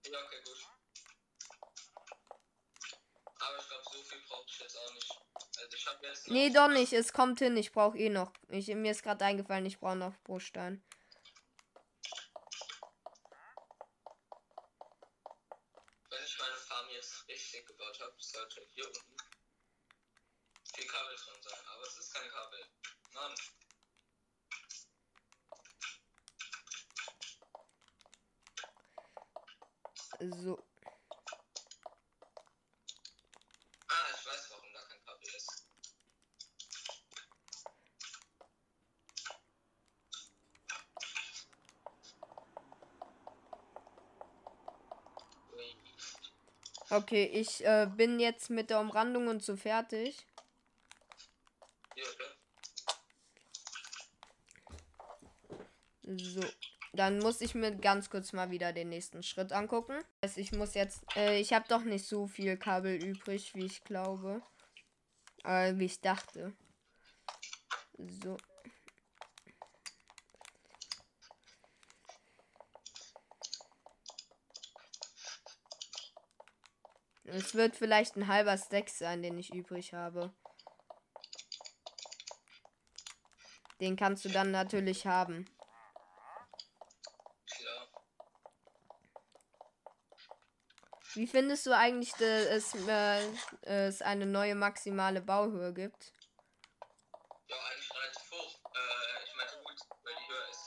Ja, 0.06 0.20
okay, 0.26 0.42
gut. 0.44 0.58
Aber 3.40 3.58
ich 3.58 3.68
glaube, 3.70 3.84
so 3.94 4.04
viel 4.04 4.20
brauche 4.28 4.46
ich 4.46 4.60
jetzt 4.60 4.78
auch 4.78 4.94
nicht. 4.94 5.22
Also 5.62 5.78
ich 5.78 5.88
habe 5.88 6.06
jetzt. 6.06 6.28
Nee, 6.28 6.50
doch 6.50 6.68
nicht. 6.68 6.92
Es 6.92 7.14
kommt 7.14 7.40
hin. 7.40 7.56
Ich 7.56 7.72
brauche 7.72 7.98
eh 7.98 8.10
noch. 8.10 8.34
Ich, 8.50 8.68
mir 8.68 8.92
ist 8.92 9.04
gerade 9.04 9.24
eingefallen, 9.24 9.66
ich 9.66 9.80
brauche 9.80 9.96
noch 9.96 10.18
Bruchstein. 10.26 10.84
Wenn 16.10 16.24
ich 16.26 16.38
meine 16.38 16.58
Farm 16.58 16.90
jetzt 16.90 17.26
richtig 17.30 17.68
gebaut 17.68 17.98
habe, 18.02 18.16
sollte 18.18 18.68
hier 18.74 18.86
unten 18.86 19.16
viel 20.76 20.88
Kabel 20.88 21.16
drin 21.16 21.42
sein. 21.42 21.68
Aber 21.74 21.84
es 21.84 21.98
ist 22.00 22.14
kein 22.14 22.30
Kabel. 22.30 22.68
Mann. 23.14 23.34
So. 30.20 30.58
Ah, 33.88 34.08
ich 34.14 34.26
weiß, 34.26 34.50
warum 34.50 34.74
da 34.74 34.80
kein 34.88 35.04
Kabel 35.06 35.28
ist. 35.36 35.66
Okay, 46.90 47.26
ich 47.26 47.66
äh, 47.66 47.90
bin 47.94 48.20
jetzt 48.22 48.50
mit 48.50 48.70
der 48.70 48.80
Umrandung 48.80 49.28
und 49.28 49.44
so 49.44 49.58
fertig. 49.58 50.26
So. 56.04 56.42
Dann 57.06 57.20
muss 57.20 57.40
ich 57.42 57.54
mir 57.54 57.72
ganz 57.72 58.10
kurz 58.10 58.34
mal 58.34 58.50
wieder 58.50 58.74
den 58.74 58.90
nächsten 58.90 59.22
Schritt 59.22 59.52
angucken. 59.52 59.94
Also 60.22 60.42
ich 60.42 60.52
muss 60.52 60.74
jetzt. 60.74 61.04
Äh, 61.16 61.40
ich 61.40 61.54
habe 61.54 61.68
doch 61.70 61.84
nicht 61.84 62.08
so 62.08 62.26
viel 62.26 62.58
Kabel 62.58 62.96
übrig, 62.96 63.54
wie 63.54 63.66
ich 63.66 63.84
glaube. 63.84 64.42
Äh, 65.44 65.76
wie 65.76 65.86
ich 65.86 66.02
dachte. 66.02 66.56
So. 68.00 68.38
Es 77.26 77.54
wird 77.54 77.76
vielleicht 77.76 78.16
ein 78.16 78.28
halber 78.28 78.58
Stack 78.58 78.90
sein, 78.90 79.22
den 79.22 79.38
ich 79.38 79.54
übrig 79.54 79.94
habe. 79.94 80.34
Den 83.80 83.96
kannst 83.96 84.26
du 84.26 84.30
dann 84.30 84.50
natürlich 84.50 85.06
haben. 85.06 85.46
Wie 91.16 91.28
findest 91.28 91.66
du 91.66 91.72
eigentlich, 91.72 92.12
dass 92.12 92.74
es, 92.76 92.88
äh, 92.88 93.22
es 93.64 94.02
eine 94.02 94.26
neue 94.26 94.54
maximale 94.54 95.22
Bauhöhe 95.22 95.74
gibt? 95.74 96.12
Ja, 97.48 97.56
eigentlich 97.72 97.90
relativ 97.94 98.32
hoch. 98.32 98.60
Äh, 98.74 99.24
ich 99.24 99.36
meinte 99.38 99.56
gut, 99.64 99.80
weil 100.04 100.14
die 100.14 100.34
höher 100.34 100.50
ist. 100.50 100.66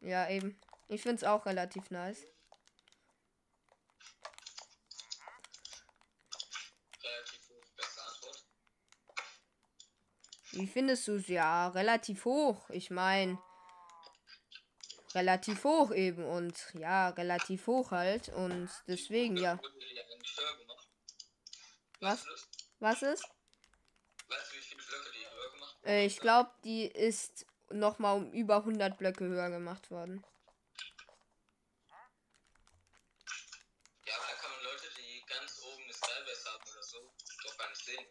Ja, 0.00 0.28
eben. 0.30 0.58
Ich 0.88 1.02
finde 1.02 1.16
es 1.16 1.24
auch 1.24 1.44
relativ 1.44 1.90
nice. 1.90 2.26
Relativ 7.02 7.48
hoch. 7.50 7.64
Beste 7.76 8.02
Antwort. 8.02 8.44
Wie 10.52 10.66
findest 10.66 11.06
du 11.06 11.16
es? 11.16 11.28
Ja, 11.28 11.68
relativ 11.68 12.24
hoch. 12.24 12.70
Ich 12.70 12.90
meine, 12.90 13.38
relativ 15.14 15.64
hoch 15.64 15.92
eben. 15.92 16.24
Und 16.24 16.54
ja, 16.74 17.08
relativ 17.10 17.66
hoch 17.66 17.90
halt. 17.90 18.28
Und 18.30 18.70
deswegen, 18.86 19.36
ja. 19.36 19.58
Was? 22.00 22.24
Das? 22.24 22.48
Was 22.80 23.02
ist? 23.02 23.24
Weißt 24.28 24.52
du, 24.52 24.56
wie 24.56 24.60
viele 24.60 24.82
Blöcke 24.82 25.10
die 25.12 25.24
höher 25.24 25.52
gemacht 25.52 25.76
Äh, 25.84 26.06
ich 26.06 26.18
glaube, 26.18 26.50
die 26.64 26.86
ist 26.86 27.46
nochmal 27.70 28.16
um 28.16 28.32
über 28.32 28.56
100 28.56 28.98
Blöcke 28.98 29.24
höher 29.24 29.50
gemacht 29.50 29.90
worden. 29.90 30.24
Ja, 34.04 34.14
aber 34.16 34.26
da 34.26 34.34
kann 34.34 34.50
man 34.50 34.64
Leute, 34.64 34.88
die 34.96 35.22
ganz 35.26 35.60
oben 35.62 35.82
eine 35.84 35.92
Skybase 35.92 36.50
haben 36.50 36.70
oder 36.70 36.82
so, 36.82 36.98
doch 37.44 37.58
gar 37.58 37.68
nicht 37.68 37.84
sehen? 37.84 38.06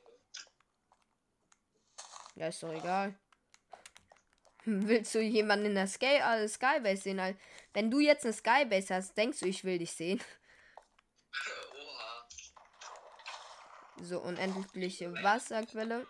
Ja, 2.35 2.47
ist 2.47 2.63
doch 2.63 2.71
egal. 2.71 3.19
Willst 4.65 5.15
du 5.15 5.21
jemanden 5.21 5.67
in 5.67 5.75
der 5.75 5.87
Sky 5.87 6.17
äh, 6.17 6.47
Skybase 6.47 7.01
sehen? 7.01 7.39
Wenn 7.73 7.89
du 7.89 7.99
jetzt 7.99 8.25
eine 8.25 8.33
Skybase 8.33 8.95
hast, 8.95 9.17
denkst 9.17 9.39
du, 9.39 9.47
ich 9.47 9.63
will 9.63 9.79
dich 9.79 9.91
sehen. 9.91 10.21
Oha. 11.73 12.27
So, 14.01 14.19
unendliche 14.19 15.11
Wasserquelle. 15.13 16.05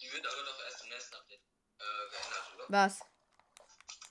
Die 0.00 0.12
wird 0.12 0.26
aber 0.26 0.42
doch 0.44 0.64
erst 0.64 0.82
im 0.84 0.90
nächsten 0.90 1.14
Update 1.14 1.40
äh, 1.78 2.10
geändert, 2.10 2.54
oder? 2.54 2.64
Was? 2.68 3.00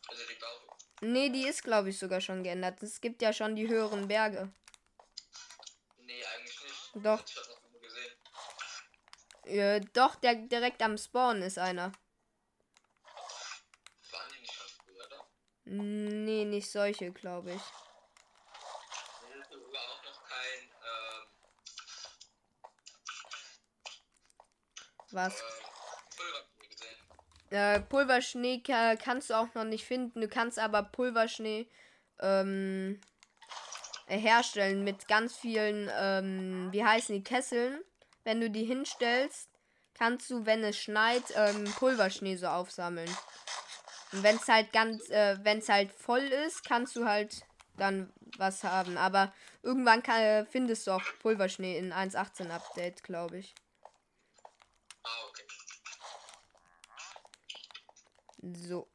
Also 0.08 0.24
die 0.28 0.40
Bauhöhe. 0.40 1.12
Nee, 1.14 1.30
die 1.30 1.48
ist, 1.48 1.64
glaube 1.64 1.90
ich, 1.90 2.00
sogar 2.00 2.22
schon 2.22 2.44
geändert. 2.44 2.82
Es 2.82 3.00
gibt 3.00 3.22
ja 3.22 3.32
schon 3.32 3.56
die 3.56 3.68
höheren 3.68 4.08
Berge. 4.08 4.52
Nee, 5.98 6.24
eigentlich 6.26 6.64
nicht. 6.64 7.06
Doch. 7.06 7.24
Ich 7.26 7.38
hab 7.38 7.48
noch 7.48 7.62
nie 7.70 7.80
gesehen. 7.80 8.14
Äh, 9.46 9.82
doch, 9.94 10.16
der 10.16 10.36
direkt 10.36 10.82
am 10.82 10.98
Spawn 10.98 11.42
ist 11.42 11.58
einer. 11.60 11.92
Waren 14.12 14.32
die 14.34 14.42
nicht 14.42 14.54
schon 14.54 14.68
früher 14.86 15.08
da? 15.10 15.26
Nee, 15.66 16.46
nicht 16.46 16.70
solche, 16.72 17.12
glaube 17.12 17.52
ich. 17.52 17.62
War 19.72 19.82
auch 19.82 20.04
noch 20.04 20.24
kein, 20.24 20.70
Was? 25.12 25.44
äh, 27.54 27.80
Pulverschnee 27.82 28.62
ka 28.62 28.96
kannst 28.96 29.30
du 29.30 29.36
auch 29.36 29.54
noch 29.54 29.64
nicht 29.64 29.86
finden. 29.86 30.22
Du 30.22 30.28
kannst 30.28 30.58
aber 30.58 30.82
Pulverschnee 30.84 31.68
ähm, 32.20 33.00
äh, 34.08 34.18
herstellen 34.18 34.84
mit 34.84 35.08
ganz 35.08 35.38
vielen, 35.38 35.90
ähm, 35.96 36.70
wie 36.72 36.84
heißen 36.84 37.16
die, 37.16 37.24
Kesseln. 37.24 37.80
Wenn 38.24 38.42
du 38.42 38.50
die 38.50 38.66
hinstellst, 38.66 39.50
kannst 39.94 40.30
du, 40.30 40.46
wenn 40.46 40.64
es 40.64 40.78
schneit, 40.78 41.24
ähm, 41.36 41.66
Pulverschnee 41.78 42.36
so 42.36 42.48
aufsammeln. 42.48 43.10
Und 44.12 44.24
wenn 44.24 44.36
es 44.36 44.48
halt 44.48 44.72
ganz, 44.72 45.10
äh, 45.10 45.38
wenn 45.44 45.60
es 45.60 45.70
halt 45.70 45.92
voll 45.92 46.24
ist, 46.24 46.64
kannst 46.64 46.96
du 46.96 47.06
halt 47.06 47.44
dann 47.78 48.14
was 48.38 48.64
haben. 48.64 48.98
Aber 48.98 49.34
irgendwann 49.62 50.04
kann, 50.04 50.22
äh, 50.22 50.46
findest 50.46 50.88
du 50.88 50.92
auch 50.92 51.04
Pulverschnee 51.20 51.78
in 51.78 51.92
1.18 51.92 52.50
Update, 52.52 53.04
glaube 53.04 53.40
ich. 53.40 53.54
Ah, 55.04 55.10
okay. 55.30 55.44
So. 58.68 58.88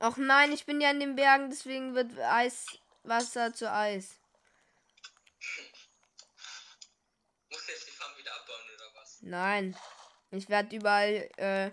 Ach 0.00 0.16
nein, 0.16 0.52
ich 0.52 0.66
bin 0.66 0.80
ja 0.80 0.90
in 0.90 1.00
den 1.00 1.16
Bergen, 1.16 1.48
deswegen 1.50 1.94
wird 1.94 2.18
Eiswasser 2.18 3.54
zu 3.54 3.72
Eis. 3.72 4.18
Muss 7.50 7.66
jetzt 7.68 7.86
die 7.86 7.92
Farm 7.92 8.16
wieder 8.18 8.34
abbauen 8.34 8.64
oder 8.74 8.90
was? 9.00 9.13
Nein. 9.26 9.74
Ich 10.30 10.50
werde 10.50 10.76
überall 10.76 11.30
äh, 11.38 11.70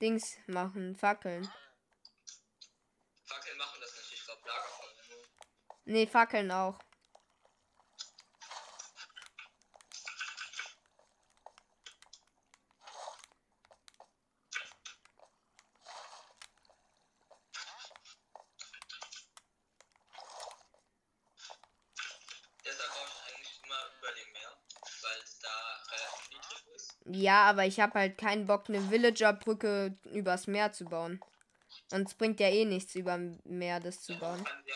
Dings 0.00 0.38
machen, 0.46 0.96
Fackeln. 0.96 1.46
Fackeln 3.24 3.58
machen 3.58 3.78
das 3.80 3.94
nicht, 3.96 4.14
ich 4.14 4.24
glaube 4.24 4.40
Lagerfeuer. 4.46 4.92
Nee, 5.84 6.06
Fackeln 6.06 6.50
auch. 6.50 6.78
Deshalb 22.64 22.90
brauche 22.90 23.10
ich 23.10 23.34
eigentlich 23.34 23.60
immer 23.64 23.90
über 23.98 24.12
dem 24.12 24.32
Meer, 24.32 24.56
weil 25.02 25.20
es 25.22 25.38
da 25.40 25.48
relativ 25.90 26.30
niedrig 26.30 26.74
ist. 26.74 26.96
Ja, 27.06 27.44
aber 27.44 27.66
ich 27.66 27.80
habe 27.80 27.98
halt 27.98 28.18
keinen 28.18 28.46
Bock, 28.46 28.68
eine 28.68 28.90
Villager-Brücke 28.90 29.96
übers 30.12 30.46
Meer 30.46 30.72
zu 30.72 30.84
bauen. 30.84 31.20
Und 31.90 32.08
es 32.08 32.14
bringt 32.14 32.40
ja 32.40 32.48
eh 32.48 32.64
nichts, 32.64 32.94
über 32.94 33.18
Meer 33.44 33.80
das 33.80 34.02
zu 34.02 34.18
bauen. 34.18 34.44
Ja 34.44 34.50
äh, 34.50 34.56
halt. 34.56 34.72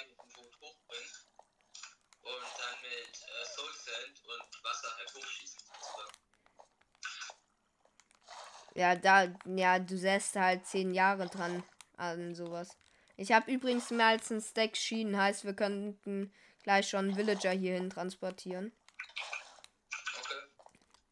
Ja, 8.75 8.95
da, 8.95 9.35
ja, 9.47 9.79
du 9.79 9.97
säst 9.97 10.37
halt 10.37 10.67
zehn 10.67 10.93
Jahre 10.93 11.27
dran 11.29 11.65
an 11.97 12.35
sowas. 12.35 12.77
Ich 13.17 13.33
habe 13.33 13.51
übrigens 13.51 13.91
mehr 13.91 14.09
als 14.09 14.31
ein 14.31 14.43
Stack 14.43 14.77
Schienen, 14.77 15.17
heißt, 15.17 15.47
wir 15.47 15.55
könnten 15.55 16.31
gleich 16.63 16.89
schon 16.89 17.17
Villager 17.17 17.53
hierhin 17.53 17.89
transportieren. 17.89 18.73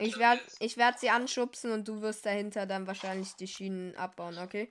Ich 0.04 0.18
werde 0.18 0.42
ich 0.58 0.76
werd 0.76 1.00
sie 1.00 1.08
anschubsen 1.08 1.72
und 1.72 1.88
du 1.88 2.02
wirst 2.02 2.26
dahinter 2.26 2.66
dann 2.66 2.86
wahrscheinlich 2.86 3.36
die 3.36 3.48
Schienen 3.48 3.96
abbauen, 3.96 4.38
okay? 4.38 4.70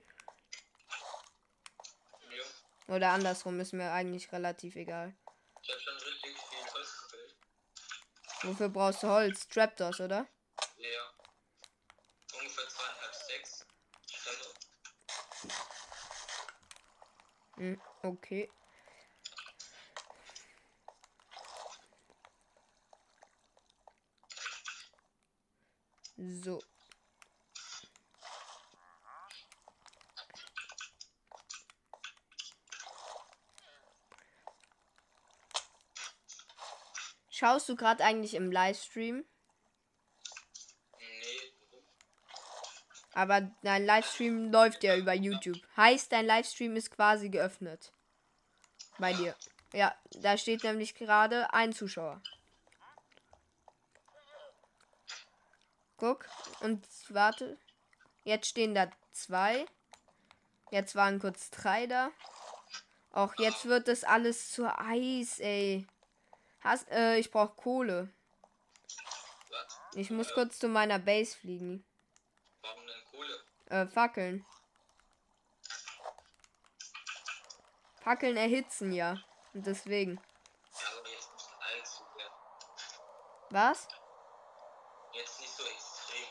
Jo. 2.30 2.94
Oder 2.94 3.10
andersrum 3.10 3.58
ist 3.58 3.72
mir 3.72 3.90
eigentlich 3.90 4.30
relativ 4.32 4.76
egal. 4.76 5.16
Ich 5.62 5.70
habe 5.70 5.80
schon 5.80 5.96
richtig 5.96 6.38
viel 6.38 6.72
Holz 6.72 7.02
gefällt. 7.02 7.36
Wofür 8.42 8.68
brauchst 8.68 9.02
du 9.02 9.08
Holz? 9.08 9.48
Trapdoors, 9.48 10.00
oder? 10.00 10.28
Ja. 10.76 11.14
Ungefähr 12.38 12.68
zweieinhalb. 12.68 13.14
Stämme. 14.06 14.54
Hm, 17.56 17.80
okay. 18.02 18.50
So. 26.16 26.60
Schaust 37.30 37.68
du 37.68 37.74
gerade 37.74 38.04
eigentlich 38.04 38.34
im 38.34 38.52
Livestream? 38.52 39.24
Aber 43.12 43.42
dein 43.62 43.84
Livestream 43.84 44.52
läuft 44.52 44.82
ja 44.84 44.96
über 44.96 45.14
YouTube. 45.14 45.58
Heißt, 45.76 46.12
dein 46.12 46.26
Livestream 46.26 46.76
ist 46.76 46.90
quasi 46.90 47.28
geöffnet. 47.28 47.92
Bei 48.98 49.12
dir. 49.12 49.34
Ja, 49.72 49.94
da 50.20 50.36
steht 50.36 50.62
nämlich 50.62 50.94
gerade 50.94 51.52
ein 51.52 51.72
Zuschauer. 51.72 52.22
Guck. 56.04 56.26
Und 56.60 56.86
warte. 57.08 57.58
Jetzt 58.24 58.48
stehen 58.48 58.74
da 58.74 58.90
zwei. 59.12 59.64
Jetzt 60.70 60.94
waren 60.96 61.18
kurz 61.18 61.50
drei 61.50 61.86
da. 61.86 62.10
Auch 63.10 63.32
jetzt 63.38 63.64
wird 63.64 63.88
das 63.88 64.04
alles 64.04 64.52
zu 64.52 64.66
Eis, 64.66 65.40
ey. 65.40 65.86
Hast, 66.60 66.90
äh, 66.90 67.16
ich 67.16 67.30
brauche 67.30 67.54
Kohle. 67.54 68.12
Ich 69.94 70.10
muss 70.10 70.34
kurz 70.34 70.58
zu 70.58 70.68
meiner 70.68 70.98
Base 70.98 71.38
fliegen. 71.38 71.86
Warum 72.60 72.86
denn 72.86 73.04
Kohle? 73.10 73.44
Äh, 73.70 73.86
Fackeln. 73.86 74.44
Fackeln 78.02 78.36
erhitzen 78.36 78.92
ja. 78.92 79.16
Und 79.54 79.66
deswegen. 79.66 80.20
Was? 83.48 83.88
Jetzt 85.14 85.40
nicht 85.40 85.52
so 85.52 85.62
extrem. 85.62 86.26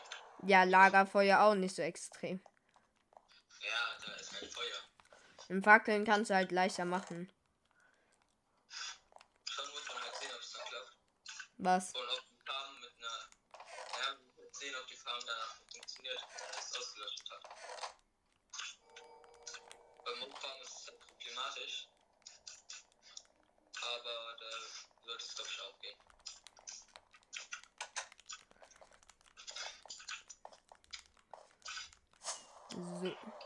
Ja, 0.45 0.65
Lagerfeuer 0.65 1.39
auch 1.39 1.55
nicht 1.55 1.73
so 1.75 1.81
extrem. 1.81 2.43
Ja, 3.61 3.97
da 4.05 4.13
ist 4.15 4.33
halt 4.33 4.51
Feuer. 4.53 4.79
Im 5.47 5.63
Fackeln 5.63 6.03
kannst 6.03 6.31
du 6.31 6.35
halt 6.35 6.51
leichter 6.51 6.83
machen. 6.83 7.31
Schon 9.45 9.69
muss 9.71 9.87
man 9.87 10.03
halt 10.03 10.15
sehen, 10.17 10.31
ob 10.35 10.41
es 10.41 10.51
dann 10.51 10.65
klappt. 10.65 10.97
Was? 11.57 11.93
Und 11.95 12.09
ob 12.09 12.27
die 12.27 12.39
Farm 12.45 12.79
mit 12.81 12.91
einer. 12.97 13.29
Ja, 14.01 14.19
wir 14.19 14.25
müssen 14.35 14.53
sehen, 14.53 14.75
ob 14.81 14.87
die 14.87 14.97
Farm 14.97 15.21
danach 15.25 15.55
funktioniert, 15.71 16.21
wenn 16.21 16.49
er 16.51 16.59
es 16.59 16.75
ausgelöscht 16.75 17.31
hat. 17.31 17.43
Bei 20.03 20.15
Monkfarm 20.19 20.61
ist 20.61 20.79
es 20.79 20.87
halt 20.87 20.99
problematisch. 20.99 21.87
Aber 23.81 24.35
da 24.39 24.51
wird 25.05 25.21
es, 25.21 25.35
glaube 25.35 25.49
ich, 25.49 25.61
auch 25.61 25.79
gehen. 25.79 25.97
So. 32.73 32.79
Ich 32.79 32.79
habe 32.79 32.81
einfach 32.81 32.91
gefühlt 32.91 32.91
meinen 32.91 32.91
halben 32.91 32.91
Waldtisch 32.91 32.91
schon 32.91 32.91
abgeholt. 32.91 32.91
Oh 32.91 32.91
Mann. 32.91 32.92
Wenn 32.92 32.92
du 33.11 33.43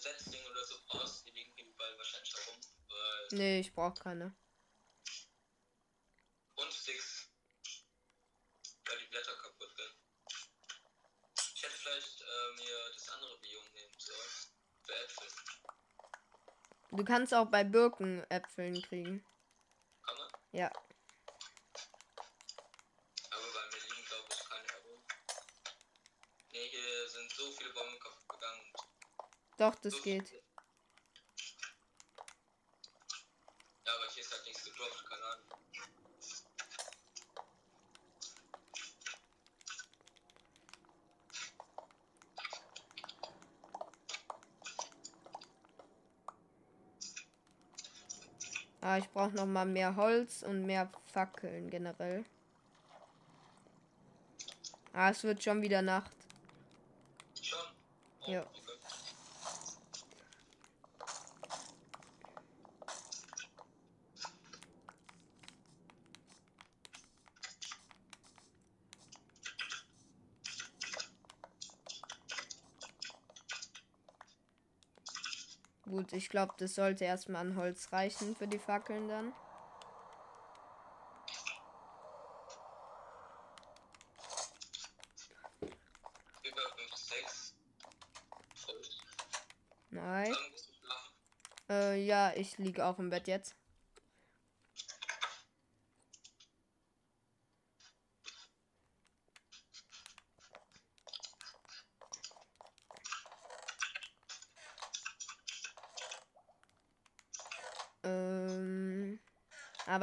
Setzlinge 0.00 0.48
oder 0.48 0.64
so 0.64 0.76
brauchst, 0.86 1.26
die 1.26 1.30
liegen 1.30 1.56
überall 1.58 1.98
wahrscheinlich 1.98 2.34
herum. 2.34 2.60
Weil 2.88 3.28
Nee, 3.32 3.60
ich 3.60 3.72
brauche 3.72 4.00
keine. 4.02 4.34
Und 6.54 6.72
Sticks. 6.72 7.28
Weil 8.86 8.98
die 8.98 9.06
Blätter 9.06 9.36
kaputt 9.36 9.76
gehen. 9.76 9.94
Ich 11.54 11.62
hätte 11.62 11.76
vielleicht 11.76 12.20
äh, 12.22 12.56
mir 12.56 12.92
das 12.94 13.08
andere 13.10 13.38
Biom 13.38 13.64
nehmen 13.74 13.94
sollen. 13.98 14.30
Für 14.84 14.94
Äpfel. 15.04 15.28
Du 17.00 17.06
kannst 17.06 17.32
auch 17.32 17.46
bei 17.46 17.64
Birken 17.64 18.22
Äpfeln 18.30 18.82
kriegen. 18.82 19.24
Kann 20.04 20.18
man? 20.18 20.28
Ja. 20.52 20.66
Aber 23.30 23.46
bei 23.54 23.64
mir 23.72 23.82
liegen 23.88 24.06
glaube 24.06 24.26
ich 24.30 24.44
keine 24.50 24.68
herum. 24.68 25.02
Ne, 26.52 26.58
hier 26.58 27.08
sind 27.08 27.32
so 27.32 27.50
viele 27.52 27.70
Bäume 27.72 27.98
kaputt 27.98 28.28
gegangen. 28.28 28.72
Doch, 29.56 29.74
das 29.76 29.94
so 29.94 30.02
geht. 30.02 30.28
viele- 30.28 30.42
Ja, 33.86 33.94
aber 33.96 34.06
hier 34.12 34.22
ist 34.22 34.30
halt 34.32 34.44
nichts 34.44 34.62
gedroppt, 34.62 35.02
keine 35.08 35.24
Ahnung. 35.24 35.46
Ah, 48.82 48.89
ich 49.00 49.08
brauche 49.10 49.34
noch 49.34 49.46
mal 49.46 49.64
mehr 49.64 49.96
Holz 49.96 50.42
und 50.42 50.66
mehr 50.66 50.90
Fackeln 51.06 51.70
generell. 51.70 52.24
Ah, 54.92 55.10
es 55.10 55.24
wird 55.24 55.42
schon 55.42 55.62
wieder 55.62 55.82
Nacht. 55.82 56.12
Schon? 57.40 57.58
Oh, 58.26 58.30
Ja. 58.30 58.42
Okay. 58.42 58.69
Ich 76.12 76.28
glaube, 76.28 76.54
das 76.58 76.74
sollte 76.74 77.04
erstmal 77.04 77.42
an 77.42 77.56
Holz 77.56 77.92
reichen 77.92 78.34
für 78.34 78.48
die 78.48 78.58
Fackeln 78.58 79.08
dann. 79.08 79.32
Über 86.42 86.62
5, 86.76 86.96
6. 86.96 87.54
Voll. 88.54 88.74
Nein. 89.90 90.34
Äh, 91.68 92.04
ja, 92.04 92.32
ich 92.34 92.58
liege 92.58 92.84
auch 92.84 92.98
im 92.98 93.10
Bett 93.10 93.28
jetzt. 93.28 93.54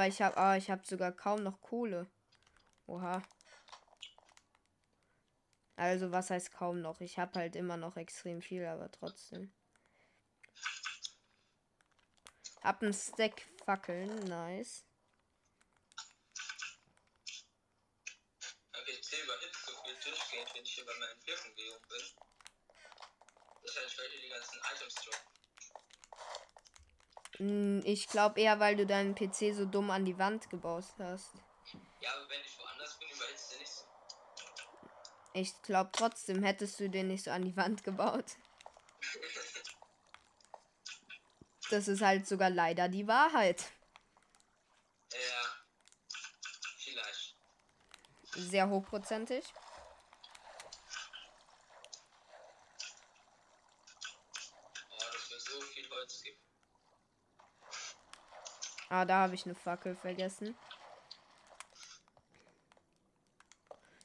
Ich 0.08 0.22
habe, 0.22 0.38
ah, 0.38 0.58
ich 0.58 0.70
habe 0.70 0.86
sogar 0.86 1.12
kaum 1.12 1.43
noch 1.43 1.62
Kohle. 1.62 2.08
Oha. 2.88 3.22
Also 5.76 6.12
was 6.12 6.30
heißt 6.30 6.52
kaum 6.54 6.82
noch? 6.82 7.02
Ich 7.02 7.20
habe 7.20 7.39
halt 7.39 7.56
immer 7.56 7.78
noch 7.78 7.98
extrem 7.98 8.41
viel, 8.41 8.65
aber 8.65 8.91
trotzdem. 8.91 9.54
Hab 12.62 12.82
ein 12.82 12.93
Stack 12.93 13.43
Fackeln, 13.63 14.10
nice. 14.26 14.86
Mein 18.74 18.84
PC 18.86 19.24
überhitzt 19.24 19.65
so 19.65 19.74
viel 19.84 19.96
durchgehend, 20.04 20.56
wenn 20.56 20.63
ich 20.63 20.74
hier 20.74 20.86
bei 20.86 20.93
meinen 21.00 21.20
Birkengeum 21.20 21.82
bin. 21.89 22.04
Wahrscheinlich, 23.62 23.98
weil 23.98 24.10
hier 24.10 24.22
die 24.22 24.30
ganzen 24.30 24.60
Items 24.74 24.96
droppen. 24.96 25.37
Hm, 27.38 27.82
Ich 27.86 28.08
glaube 28.08 28.39
eher, 28.41 28.60
weil 28.60 28.76
du 28.76 28.86
deinen 28.86 29.15
PC 29.15 29.52
so 29.54 29.65
dumm 29.65 29.89
an 29.91 30.06
die 30.06 30.17
Wand 30.17 30.50
gebaut 30.50 30.86
hast. 31.00 31.34
Ja, 32.02 32.12
aber 32.15 32.30
wenn 32.30 32.41
ich 32.41 32.58
woanders 32.60 32.97
bin, 33.00 33.08
überhitzt 33.10 33.52
der 33.52 33.60
nicht 33.60 33.71
so. 33.71 33.84
Ich 35.34 35.62
glaube 35.62 35.91
trotzdem 35.93 36.43
hättest 36.43 36.80
du 36.80 36.89
den 36.89 37.08
nicht 37.08 37.23
so 37.23 37.32
an 37.32 37.43
die 37.45 37.56
Wand 37.56 37.84
gebaut. 37.84 38.26
Das 41.69 41.88
ist 41.88 42.02
halt 42.02 42.28
sogar 42.28 42.50
leider 42.50 42.89
die 42.89 43.08
Wahrheit. 43.08 43.65
ja. 45.12 45.17
Vielleicht. 46.78 47.36
Sehr 48.36 48.69
hochprozentig. 48.69 49.43
Oh, 54.89 54.97
das 55.13 55.30
wird 55.32 55.41
so 55.41 55.62
viel 55.62 55.89
Holz 55.89 56.21
geben. 56.23 56.38
Ah, 58.97 59.05
da 59.05 59.21
habe 59.21 59.36
ich 59.36 59.45
eine 59.45 59.53
Fackel 59.53 59.95
vergessen. 59.95 60.57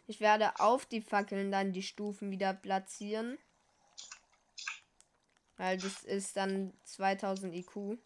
Ich 0.06 0.20
werde 0.20 0.60
auf 0.60 0.84
die 0.84 1.00
Fackeln 1.00 1.50
dann 1.50 1.72
die 1.72 1.82
Stufen 1.82 2.30
wieder 2.30 2.52
platzieren. 2.52 3.38
Weil 5.56 5.78
das 5.78 6.04
ist 6.04 6.36
dann 6.36 6.78
2000 6.84 7.54
IQ. 7.54 7.96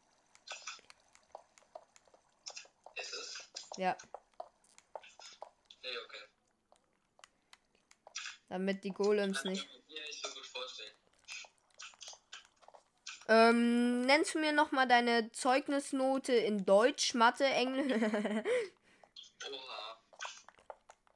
Ist 2.94 3.12
es? 3.14 3.51
Ja, 3.79 3.96
Nee, 5.83 5.99
okay. 6.05 6.25
damit 8.49 8.85
die 8.85 8.90
Golems 8.90 9.42
nicht. 9.42 9.68
mir 9.88 10.03
nicht 10.03 10.25
so 10.25 10.33
gut 10.33 10.46
vorstellen. 10.46 10.94
Ähm, 13.29 14.03
nennst 14.03 14.35
du 14.35 14.39
mir 14.39 14.53
nochmal 14.53 14.87
deine 14.87 15.31
Zeugnisnote 15.33 16.33
in 16.33 16.65
Deutsch, 16.65 17.15
Mathe, 17.15 17.45
Englisch? 17.45 17.93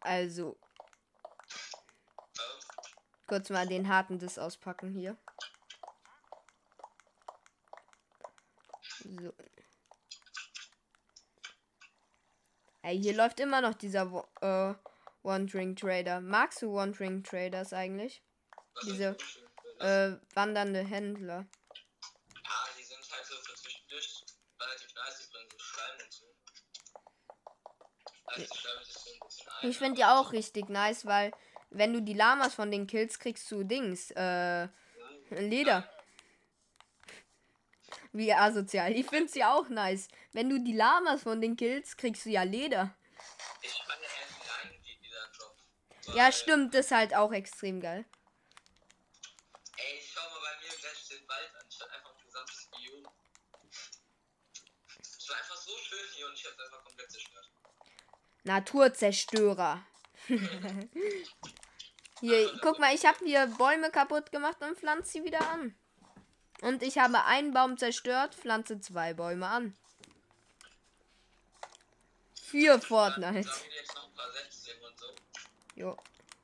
Also, 0.02 0.58
kurz 3.26 3.50
mal 3.50 3.68
den 3.68 3.86
harten 3.88 4.18
Diss 4.18 4.38
auspacken 4.38 4.94
hier. 4.94 5.18
So. 9.04 9.34
Ey, 12.82 12.98
hier 12.98 13.14
läuft 13.14 13.40
immer 13.40 13.60
noch 13.60 13.74
dieser 13.74 14.26
äh, 14.40 14.74
One-Drink 15.22 15.78
Trader. 15.78 16.20
Magst 16.20 16.62
du 16.62 16.76
One-Drink 16.76 17.24
Traders 17.24 17.72
eigentlich? 17.72 18.22
Diese? 18.84 19.16
Äh, 19.78 20.16
wandernde 20.34 20.80
Händler. 20.80 21.46
Ja, 22.44 22.68
die 22.78 22.82
sind 22.82 23.10
halt 23.10 23.26
so 23.26 23.36
für 23.36 23.54
zwischendurch 23.54 24.24
relativ 24.60 24.94
nice, 24.94 25.18
die 25.20 25.32
bringen 25.32 25.50
so 25.50 25.58
Schleim 25.58 26.00
und 26.04 26.12
so. 26.12 26.26
Also 28.24 28.42
die 28.42 28.58
Schleim 28.58 28.80
ist 28.82 28.92
so 28.92 29.10
ein 29.10 29.20
bisschen 29.26 29.48
ein. 29.48 29.59
Ich 29.70 29.78
finde 29.78 29.94
die 29.94 30.04
auch 30.04 30.32
richtig 30.32 30.68
nice, 30.68 31.06
weil 31.06 31.30
wenn 31.70 31.92
du 31.92 32.02
die 32.02 32.14
Lamas 32.14 32.54
von 32.54 32.72
den 32.72 32.88
Kills 32.88 33.20
kriegst 33.20 33.48
du 33.52 33.62
Dings, 33.62 34.10
äh, 34.10 34.66
Leder. 35.30 35.88
Wie 38.12 38.32
asozial. 38.32 38.90
Ich 38.90 39.06
finde 39.06 39.30
sie 39.30 39.44
auch 39.44 39.68
nice. 39.68 40.08
Wenn 40.32 40.50
du 40.50 40.58
die 40.58 40.72
Lamas 40.72 41.22
von 41.22 41.40
den 41.40 41.56
Kills 41.56 41.96
kriegst 41.96 42.26
du 42.26 42.30
ja 42.30 42.42
Leder. 42.42 42.96
Ich 43.62 43.70
fand 43.70 44.00
ja 46.16 46.32
stimmt, 46.32 46.74
das 46.74 46.86
ist 46.86 46.92
halt 46.92 47.14
auch 47.14 47.32
extrem 47.32 47.80
geil. 47.80 48.04
Ey, 49.76 50.02
schau 50.12 50.28
mal 50.30 50.40
bei 50.40 50.66
mir 50.66 50.76
gleich 50.80 51.08
den 51.08 51.28
Wald 51.28 51.54
an. 51.54 51.66
Ich 51.70 51.80
hatte 51.80 51.92
einfach 51.92 52.12
ein 52.16 52.24
gesamtes 52.24 52.68
Biom. 52.72 53.08
Es 55.00 55.28
war 55.28 55.36
einfach 55.36 55.56
so 55.56 55.76
schön 55.78 56.08
hier 56.16 56.26
und 56.26 56.34
ich 56.34 56.44
hab's 56.44 56.58
einfach 56.58 56.82
komplett 56.82 57.12
zerstört. 57.12 57.50
Naturzerstörer. 58.50 59.80
hier, 62.20 62.58
guck 62.62 62.80
mal, 62.80 62.92
ich 62.92 63.06
habe 63.06 63.18
hier 63.24 63.46
Bäume 63.46 63.90
kaputt 63.90 64.32
gemacht 64.32 64.56
und 64.60 64.76
pflanze 64.76 65.12
sie 65.12 65.24
wieder 65.24 65.48
an. 65.50 65.74
Und 66.60 66.82
ich 66.82 66.98
habe 66.98 67.24
einen 67.24 67.54
Baum 67.54 67.78
zerstört, 67.78 68.34
pflanze 68.34 68.80
zwei 68.80 69.14
Bäume 69.14 69.46
an. 69.46 69.76
Für 72.42 72.80
Fortnite. 72.80 73.48
Jo. 75.76 75.96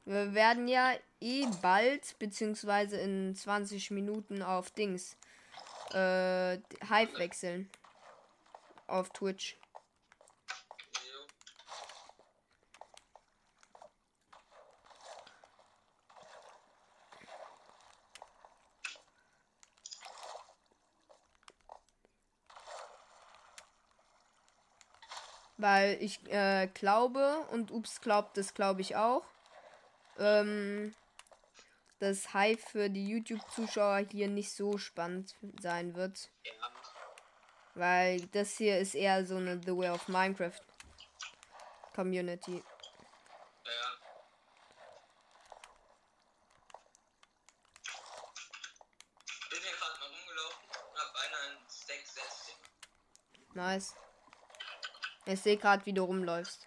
Wir 0.04 0.34
werden 0.34 0.68
ja 0.68 0.94
eh 1.20 1.46
bald, 1.60 2.16
beziehungsweise 2.20 2.98
in 2.98 3.34
20 3.34 3.90
Minuten 3.90 4.42
auf 4.42 4.70
Dings, 4.70 5.16
äh, 5.90 6.58
Hive 6.88 7.18
wechseln. 7.18 7.68
Auf 8.86 9.10
Twitch. 9.10 9.56
Weil 25.66 26.00
ich 26.00 26.24
äh, 26.31 26.68
glaube, 26.68 27.44
und 27.50 27.72
Ups 27.72 28.00
glaubt 28.00 28.37
das, 28.37 28.55
glaube 28.55 28.83
ich 28.83 28.94
auch, 28.94 29.24
ähm, 30.16 30.94
dass 31.98 32.33
Hive 32.33 32.62
für 32.62 32.88
die 32.88 33.09
YouTube-Zuschauer 33.09 34.07
hier 34.12 34.29
nicht 34.29 34.52
so 34.52 34.79
spannend 34.79 35.35
sein 35.61 35.96
wird. 35.96 36.31
Ja. 36.44 36.52
Weil 37.74 38.20
das 38.29 38.57
hier 38.57 38.79
ist 38.79 38.94
eher 38.94 39.26
so 39.26 39.38
eine 39.38 39.61
The 39.61 39.76
Way 39.76 39.90
of 39.90 40.07
Minecraft 40.07 40.61
Community. 41.96 42.62
Ja. 43.64 43.90
Bin 49.50 49.59
hier 49.59 49.72
gerade 49.72 49.98
mal 49.98 50.11
rumgelaufen 50.16 50.64
und 50.92 50.96
hab 50.96 51.12
beinahe 51.12 51.57
einen 51.57 51.68
Stack 51.68 52.07
Setzlinge. 52.07 52.61
Nice. 53.55 53.96
Ich 55.26 55.40
sehe 55.40 55.56
gerade, 55.56 55.84
wie 55.86 55.92
du 55.92 56.04
rumläufst. 56.04 56.66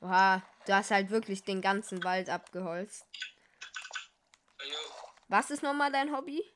Oha, 0.00 0.42
du 0.66 0.74
hast 0.74 0.90
halt 0.90 1.10
wirklich 1.10 1.44
den 1.44 1.62
ganzen 1.62 2.04
Wald 2.04 2.28
abgeholzt. 2.28 3.04
Was 5.28 5.50
ist 5.50 5.62
nochmal 5.62 5.90
dein 5.90 6.14
Hobby? 6.14 6.42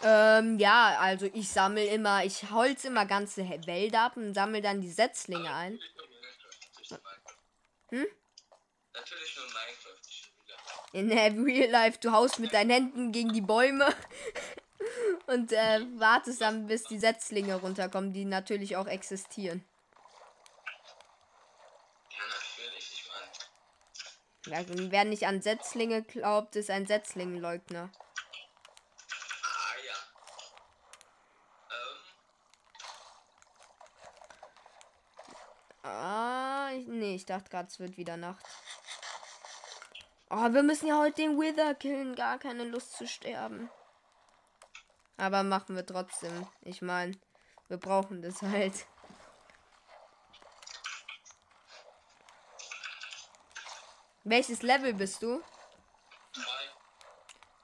Ähm, 0.00 0.60
ja, 0.60 0.96
also 1.00 1.26
ich 1.26 1.48
sammle 1.48 1.84
immer, 1.84 2.24
ich 2.24 2.50
holz 2.52 2.84
immer 2.84 3.04
ganze 3.04 3.48
Wälder 3.66 4.02
ab 4.02 4.16
und 4.16 4.32
sammle 4.32 4.62
dann 4.62 4.80
die 4.80 4.92
Setzlinge 4.92 5.52
ein. 5.52 5.80
Hm? 7.90 8.06
Natürlich 8.92 9.36
nur 9.36 9.46
Minecraft. 9.46 9.98
In 10.92 11.44
Real 11.44 11.70
Life, 11.70 11.98
du 12.00 12.12
haust 12.12 12.38
mit 12.38 12.54
deinen 12.54 12.70
Händen 12.70 13.12
gegen 13.12 13.32
die 13.32 13.40
Bäume 13.40 13.92
und 15.28 15.52
äh, 15.52 15.86
wartest 15.98 16.40
dann, 16.40 16.66
bis 16.66 16.84
die 16.84 16.98
Setzlinge 16.98 17.56
runterkommen, 17.56 18.12
die 18.14 18.24
natürlich 18.24 18.76
auch 18.76 18.86
existieren. 18.86 19.62
Ja, 22.10 22.24
natürlich, 22.26 22.92
ich 22.92 23.08
meine. 24.46 24.64
Ja, 24.64 24.90
wer 24.90 25.04
nicht 25.04 25.26
an 25.26 25.42
Setzlinge 25.42 26.02
glaubt, 26.02 26.56
ist 26.56 26.70
ein 26.70 26.86
Setzlingleugner. 26.86 27.90
Ah, 29.42 29.74
ja. 29.86 29.94
Ähm, 35.82 35.90
Ah, 35.90 36.70
ich, 36.72 36.86
nee, 36.86 37.14
ich 37.16 37.26
dachte 37.26 37.50
gerade, 37.50 37.68
es 37.68 37.78
wird 37.78 37.98
wieder 37.98 38.16
Nacht. 38.16 38.46
Oh, 40.30 40.52
wir 40.52 40.62
müssen 40.62 40.86
ja 40.86 40.98
heute 40.98 41.22
den 41.22 41.38
Wither 41.38 41.74
killen. 41.74 42.14
Gar 42.14 42.38
keine 42.38 42.64
Lust 42.64 42.96
zu 42.96 43.06
sterben. 43.06 43.70
Aber 45.18 45.42
machen 45.42 45.74
wir 45.74 45.84
trotzdem. 45.84 46.46
Ich 46.62 46.80
meine, 46.80 47.12
wir 47.66 47.76
brauchen 47.76 48.22
das 48.22 48.40
halt. 48.40 48.86
Welches 54.24 54.62
Level 54.62 54.94
bist 54.94 55.22
du? 55.22 55.42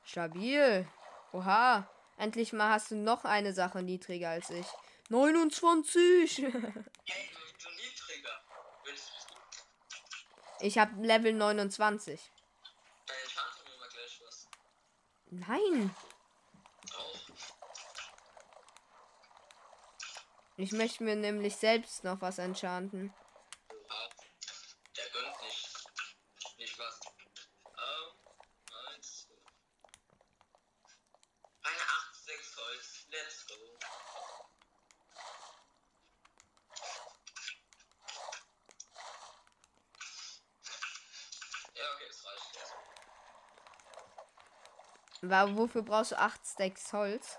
Stabil. 0.05 0.87
Oha. 1.33 1.89
Endlich 2.17 2.53
mal 2.53 2.71
hast 2.71 2.91
du 2.91 2.97
noch 2.97 3.25
eine 3.25 3.53
Sache 3.53 3.83
niedriger 3.83 4.31
als 4.31 4.51
ich. 4.51 4.67
29. 5.09 6.39
Hey, 6.39 6.51
du, 6.51 6.51
du 6.51 7.71
Niedriger. 7.75 8.41
Willst 8.85 9.13
bist 9.13 9.27
du? 10.61 10.67
ich 10.67 10.79
habe 10.79 11.01
Level 11.03 11.33
29. 11.33 12.21
Dann 13.07 13.17
enchante 13.17 13.63
mir 13.65 13.79
mal 13.79 13.89
gleich 13.91 14.23
was. 14.25 14.49
Nein. 15.31 15.95
Ich 20.57 20.73
möchte 20.73 21.03
mir 21.05 21.17
nämlich 21.17 21.57
selbst 21.57 22.05
noch 22.05 22.21
was 22.21 22.39
enchanten. 22.39 23.13
Oha. 23.71 24.09
Der 24.97 25.09
gönnt 25.11 25.41
nicht. 25.43 25.69
Nicht 26.59 26.79
was. 26.79 27.01
Ähm, 27.67 28.19
eins. 28.95 29.29
Eine 31.63 31.77
8, 31.77 32.15
6 32.25 32.57
Holz. 32.57 33.07
Let's 33.11 33.47
go. 33.47 33.55
Ja, 41.75 41.83
okay, 41.95 42.05
das 42.09 42.25
reicht 42.25 42.55
jetzt. 42.55 42.75
Wa- 45.23 45.57
Wofür 45.57 45.83
brauchst 45.83 46.13
du 46.13 46.19
8 46.19 46.41
Stacks 46.47 46.93
Holz? 46.93 47.39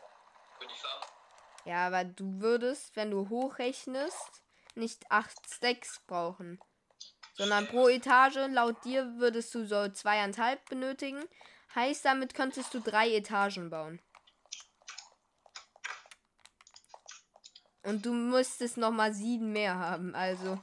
Ja, 1.66 1.88
aber 1.88 2.04
du 2.04 2.40
würdest, 2.42 2.96
wenn 2.96 3.12
du 3.12 3.30
hochrechnest, 3.30 4.44
nicht 4.76 5.10
8 5.10 5.38
Stacks 5.52 6.00
brauchen. 6.06 6.60
Sondern 7.34 7.68
pro 7.68 7.90
Etage, 7.90 8.48
laut 8.50 8.84
dir, 8.86 9.18
würdest 9.18 9.54
du 9.56 9.66
so 9.66 9.90
zweieinhalb 9.90 10.64
benötigen. 10.70 11.24
Heißt, 11.74 12.06
damit 12.06 12.34
könntest 12.34 12.74
du 12.74 12.80
drei 12.80 13.14
Etagen 13.14 13.70
bauen. 13.70 14.00
Und 17.84 18.06
du 18.06 18.14
müsstest 18.14 18.78
noch 18.78 18.92
mal 18.92 19.14
sieben 19.14 19.52
mehr 19.52 19.76
haben, 19.76 20.16
also. 20.16 20.60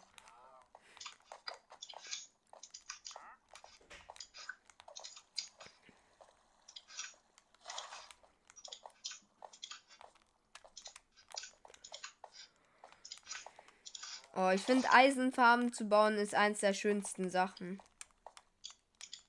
Oh, 14.42 14.50
ich 14.50 14.62
finde 14.62 14.90
Eisenfarben 14.90 15.72
zu 15.72 15.84
bauen 15.84 16.16
ist 16.16 16.34
eins 16.34 16.60
der 16.60 16.72
schönsten 16.72 17.30
Sachen. 17.30 17.80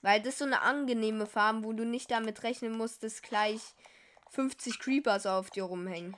Weil 0.01 0.21
das 0.21 0.39
so 0.39 0.45
eine 0.45 0.61
angenehme 0.61 1.27
Farm, 1.27 1.63
wo 1.63 1.71
du 1.71 1.85
nicht 1.85 2.09
damit 2.09 2.41
rechnen 2.41 2.75
musst, 2.75 3.03
dass 3.03 3.21
gleich 3.21 3.61
50 4.31 4.79
Creepers 4.79 5.27
auf 5.27 5.51
dir 5.51 5.65
rumhängen. 5.65 6.17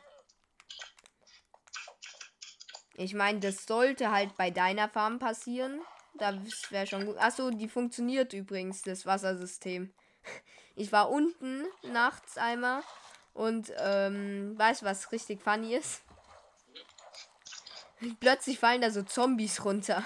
Ich 2.95 3.13
meine, 3.13 3.41
das 3.41 3.65
sollte 3.65 4.11
halt 4.11 4.37
bei 4.37 4.49
deiner 4.49 4.87
Farm 4.87 5.19
passieren. 5.19 5.81
Da 6.17 6.41
wäre 6.69 6.87
schon 6.87 7.05
gut. 7.05 7.17
Achso, 7.17 7.49
die 7.49 7.67
funktioniert 7.67 8.31
übrigens, 8.31 8.81
das 8.81 9.05
Wassersystem. 9.05 9.93
Ich 10.77 10.91
war 10.91 11.09
unten 11.09 11.63
nachts 11.83 12.37
einmal 12.37 12.83
und 13.33 13.71
ähm, 13.77 14.59
weißt 14.59 14.81
du, 14.81 14.85
was 14.85 15.09
richtig 15.13 15.41
funny 15.41 15.73
ist? 15.73 16.05
Plötzlich 18.19 18.59
fallen 18.59 18.81
da 18.81 18.91
so 18.91 19.03
Zombies 19.03 19.63
runter. 19.63 20.05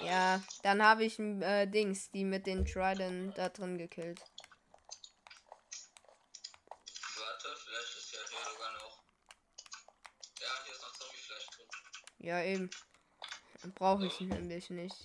Oh, 0.00 0.04
Ja, 0.04 0.42
dann 0.62 0.82
habe 0.82 1.04
ich 1.04 1.18
äh, 1.18 1.66
Dings, 1.66 2.10
die 2.10 2.24
mit 2.24 2.46
den 2.46 2.64
Trident 2.64 3.36
da 3.36 3.48
drin 3.50 3.76
gekillt. 3.78 4.20
Warte, 7.16 7.56
vielleicht 7.64 7.96
ist 7.98 8.12
ja 8.12 8.18
hier 8.28 8.52
sogar 8.52 8.72
noch. 8.72 9.02
Ja, 10.40 10.48
hier 10.64 10.72
ist 10.72 10.82
noch 10.82 10.92
Zombiefleisch 10.92 11.46
drin. 11.46 11.66
Ja, 12.18 12.42
eben. 12.42 12.70
Brauche 13.74 14.06
ich 14.06 14.20
nämlich 14.20 14.70
nicht. 14.70 14.96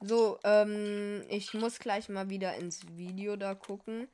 So, 0.00 0.38
ähm, 0.44 1.24
ich 1.28 1.54
muss 1.54 1.78
gleich 1.78 2.08
mal 2.08 2.28
wieder 2.28 2.54
ins 2.56 2.86
Video 2.96 3.36
da 3.36 3.54
gucken, 3.54 4.08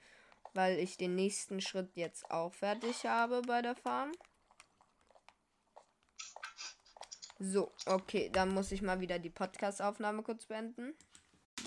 weil 0.55 0.78
ich 0.78 0.96
den 0.96 1.14
nächsten 1.14 1.61
Schritt 1.61 1.94
jetzt 1.96 2.30
auch 2.30 2.53
fertig 2.53 3.05
habe 3.05 3.42
bei 3.42 3.62
der 3.62 3.74
Farm. 3.76 4.12
So, 7.38 7.72
okay, 7.86 8.30
dann 8.32 8.50
muss 8.50 8.70
ich 8.70 8.82
mal 8.82 9.00
wieder 9.00 9.18
die 9.18 9.30
Podcast-Aufnahme 9.30 10.22
kurz 10.22 10.46
beenden. 10.46 10.94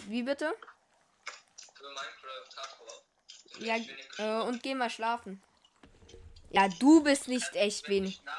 Wie 0.08 0.24
bitte? 0.24 0.54
Für 1.74 1.84
Minecraft 1.84 2.58
Hardcore. 2.58 3.02
Ja, 3.60 3.76
echt 3.76 4.20
äh, 4.20 4.42
und 4.48 4.64
geh 4.64 4.74
mal 4.76 4.90
schlafen. 4.90 5.44
Ja, 6.50 6.70
du 6.70 7.04
bist 7.04 7.28
nicht 7.28 7.56
echt 7.56 7.84
Wenn 7.88 7.96
wenig. 7.96 8.16
ich 8.16 8.22
ich. 8.22 8.36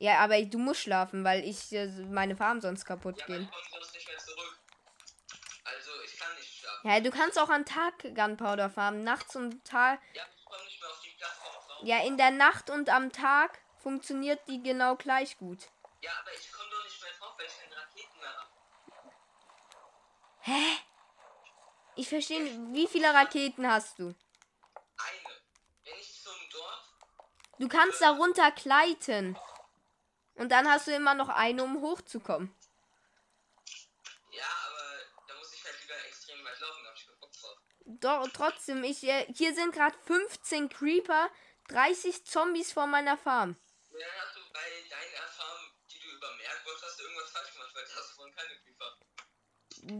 Ja, 0.00 0.18
aber 0.20 0.40
du 0.44 0.58
musst 0.58 0.82
schlafen, 0.82 1.24
weil 1.24 1.42
ich 1.44 1.72
äh, 1.72 1.88
meine 1.88 2.36
Farm 2.36 2.60
sonst 2.60 2.84
kaputt 2.84 3.18
Ja, 3.18 3.26
gehen. 3.26 3.42
ich 3.42 3.50
komme 3.50 3.82
sonst 3.82 3.94
nicht 3.94 4.06
mehr 4.06 4.18
zurück. 4.18 4.60
Also, 5.64 5.90
ich 6.04 6.16
kann 6.16 6.32
nicht 6.36 6.60
schlafen. 6.60 6.77
Ja, 6.88 7.00
du 7.00 7.10
kannst 7.10 7.38
auch 7.38 7.50
am 7.50 7.66
Tag 7.66 8.02
Gunpowder 8.14 8.70
farmen, 8.70 9.04
nachts 9.04 9.36
und 9.36 9.62
Tag. 9.62 10.00
Ja, 10.14 10.22
ich 10.34 10.44
komme 10.46 10.64
nicht 10.64 10.80
mehr 10.80 10.88
auf 10.88 11.00
die 11.02 11.10
Plattform 11.10 11.52
drauf. 11.52 11.80
Ja, 11.82 12.02
in 12.02 12.16
der 12.16 12.30
Nacht 12.30 12.70
und 12.70 12.88
am 12.88 13.12
Tag 13.12 13.58
funktioniert 13.76 14.40
die 14.48 14.62
genau 14.62 14.96
gleich 14.96 15.36
gut. 15.36 15.68
Ja, 16.00 16.12
aber 16.18 16.32
ich 16.32 16.50
komme 16.50 16.70
doch 16.70 16.82
nicht 16.84 17.02
mehr 17.02 17.12
drauf, 17.18 17.34
weil 17.36 17.44
ich 17.44 17.60
keine 17.60 17.76
Raketen 17.76 18.20
mehr 18.20 18.36
habe. 18.38 18.50
Hä? 20.40 20.78
Ich 21.96 22.08
verstehe 22.08 22.72
wie 22.72 22.86
viele 22.86 23.12
Raketen 23.12 23.70
hast 23.70 23.98
du? 23.98 24.04
Eine. 24.04 25.34
Wenn 25.84 26.00
ich 26.00 26.22
zum 26.22 26.32
Dorf. 26.50 26.88
Du 27.58 27.68
kannst 27.68 28.00
da 28.00 28.12
runter 28.12 28.50
gleiten. 28.52 29.38
Und 30.36 30.52
dann 30.52 30.66
hast 30.66 30.86
du 30.86 30.94
immer 30.94 31.12
noch 31.12 31.28
eine, 31.28 31.62
um 31.62 31.82
hochzukommen. 31.82 32.56
Ja, 34.30 34.46
aber 34.68 35.26
da 35.26 35.34
muss 35.34 35.52
ich 35.52 35.62
halt 35.62 35.84
wieder 35.84 36.07
extrem 36.18 36.44
weit 36.44 36.60
laufen, 36.60 36.82
da 36.82 36.88
habe 36.88 36.98
ich 36.98 37.06
keinen 37.06 37.20
Bock 37.20 37.32
drauf. 37.32 37.58
Doch, 37.84 38.28
trotzdem, 38.32 38.84
ich, 38.84 39.02
äh, 39.04 39.26
hier 39.32 39.54
sind 39.54 39.72
gerade 39.72 39.96
15 40.06 40.68
Creeper, 40.68 41.30
30 41.68 42.24
Zombies 42.26 42.72
vor 42.72 42.86
meiner 42.86 43.16
Farm. 43.16 43.56
Ja, 43.90 44.06
hast 44.20 44.36
du 44.36 44.40
bei 44.52 44.60
deinen 44.90 45.14
Erfahrungen, 45.14 45.72
die 45.90 45.98
du 45.98 46.08
über 46.08 46.34
Meergott 46.36 46.82
hast, 46.82 47.00
irgendwas 47.00 47.30
falsch 47.30 47.52
gemacht, 47.52 47.70
weil 47.74 47.84
da 47.84 47.94
hast 47.96 48.10
du 48.10 48.14
vorhin 48.16 48.34
keine 48.34 48.54
Creeper. 48.60 48.98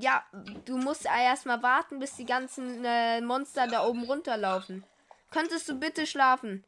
Ja, 0.01 0.27
du 0.65 0.77
musst 0.77 1.07
erstmal 1.07 1.63
warten, 1.63 1.99
bis 1.99 2.17
die 2.17 2.27
ganzen 2.27 2.85
äh, 2.85 3.21
Monster 3.21 3.67
da 3.69 3.85
oben 3.85 4.05
runterlaufen. 4.05 4.85
Könntest 5.31 5.69
du 5.69 5.75
bitte 5.75 6.07
schlafen? 6.07 6.65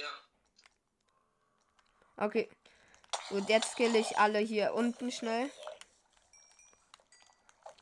Ja. 0.00 0.10
Okay. 2.16 2.50
Gut, 3.28 3.48
jetzt 3.48 3.76
kill 3.76 3.94
ich 3.96 4.18
alle 4.18 4.38
hier 4.38 4.74
unten 4.74 5.10
schnell. 5.10 5.50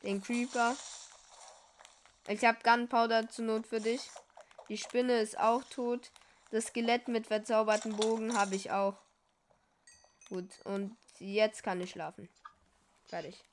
Den 0.05 0.21
Creeper. 0.21 0.75
Ich 2.27 2.45
habe 2.45 2.59
Gunpowder 2.63 3.27
zur 3.27 3.45
Not 3.45 3.65
für 3.65 3.81
dich. 3.81 4.01
Die 4.69 4.77
Spinne 4.77 5.19
ist 5.19 5.39
auch 5.39 5.63
tot. 5.63 6.11
Das 6.51 6.67
Skelett 6.67 7.07
mit 7.07 7.25
verzauberten 7.25 7.95
Bogen 7.95 8.37
habe 8.37 8.53
ich 8.53 8.69
auch. 8.69 8.95
Gut, 10.29 10.49
und 10.63 10.95
jetzt 11.17 11.63
kann 11.63 11.81
ich 11.81 11.89
schlafen. 11.89 12.29
Fertig. 13.07 13.43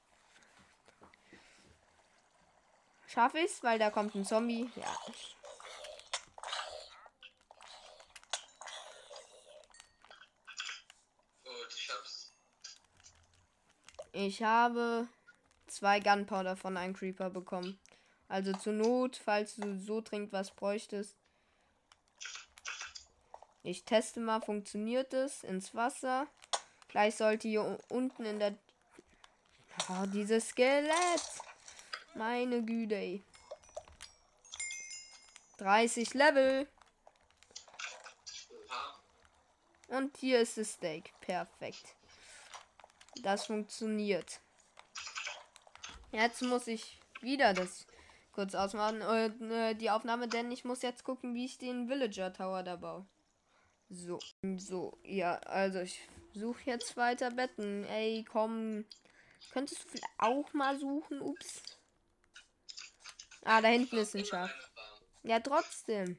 Schaffe 3.07 3.39
ich's, 3.39 3.63
weil 3.63 3.79
da 3.79 3.91
kommt 3.91 4.15
ein 4.15 4.27
Zombie. 4.27 4.71
Ja. 4.77 4.97
Gut, 11.45 11.75
ich 11.75 11.91
hab's. 11.91 12.35
Ich 14.13 14.43
habe 14.43 15.09
zwei 15.73 16.01
Gunpowder 16.01 16.57
von 16.57 16.77
einem 16.77 16.95
Creeper 16.95 17.31
bekommen. 17.31 17.79
Also 18.29 18.53
zur 18.53 18.73
Not, 18.73 19.17
falls 19.17 19.57
du 19.57 19.79
so 19.79 20.01
dringend 20.01 20.33
was 20.33 20.51
bräuchtest. 20.51 21.17
Ich 23.63 23.85
teste 23.85 24.21
mal, 24.21 24.41
funktioniert 24.41 25.13
es 25.15 25.45
ins 25.45 25.75
Wasser. 25.75 26.27
Gleich 26.89 27.15
sollte 27.15 27.49
hier 27.49 27.79
unten 27.89 28.25
in 28.25 28.39
der... 28.39 28.57
Oh, 29.89 30.07
dieses 30.07 30.49
Skelett. 30.49 31.23
Meine 32.15 32.63
Güte. 32.63 32.97
ey. 32.97 33.25
30 35.59 36.13
Level. 36.15 36.69
Und 39.89 40.17
hier 40.19 40.41
ist 40.41 40.59
das 40.59 40.73
Steak. 40.73 41.13
Perfekt. 41.21 41.95
Das 43.23 43.47
funktioniert. 43.47 44.42
Jetzt 46.13 46.43
muss 46.43 46.67
ich 46.67 47.01
wieder 47.21 47.55
das 47.55 47.87
kurz 48.33 48.55
ausmachen, 48.55 49.01
äh, 49.01 49.75
die 49.75 49.91
Aufnahme, 49.91 50.29
denn 50.29 50.51
ich 50.51 50.65
muss 50.65 50.83
jetzt 50.83 51.05
gucken, 51.05 51.35
wie 51.35 51.47
ich 51.47 51.59
den 51.59 51.89
Villager 51.89 52.33
Tower 52.33 52.63
da 52.63 52.77
baue. 52.77 53.07
So, 53.89 54.19
so, 54.57 54.99
ja, 55.05 55.35
also 55.41 55.81
ich 55.81 56.01
suche 56.33 56.63
jetzt 56.65 56.97
weiter 56.97 57.31
Betten. 57.31 57.85
Ey, 57.85 58.25
komm. 58.31 58.87
Könntest 59.53 59.85
du 59.93 59.99
auch 60.19 60.53
mal 60.55 60.79
suchen? 60.79 61.21
Ups. 61.21 61.63
Ah, 63.45 63.61
da 63.61 63.69
hinten 63.69 63.97
ist 63.99 64.15
ein 64.15 64.25
Schaf. 64.25 64.51
Ja, 65.25 65.41
trotzdem. 65.41 66.19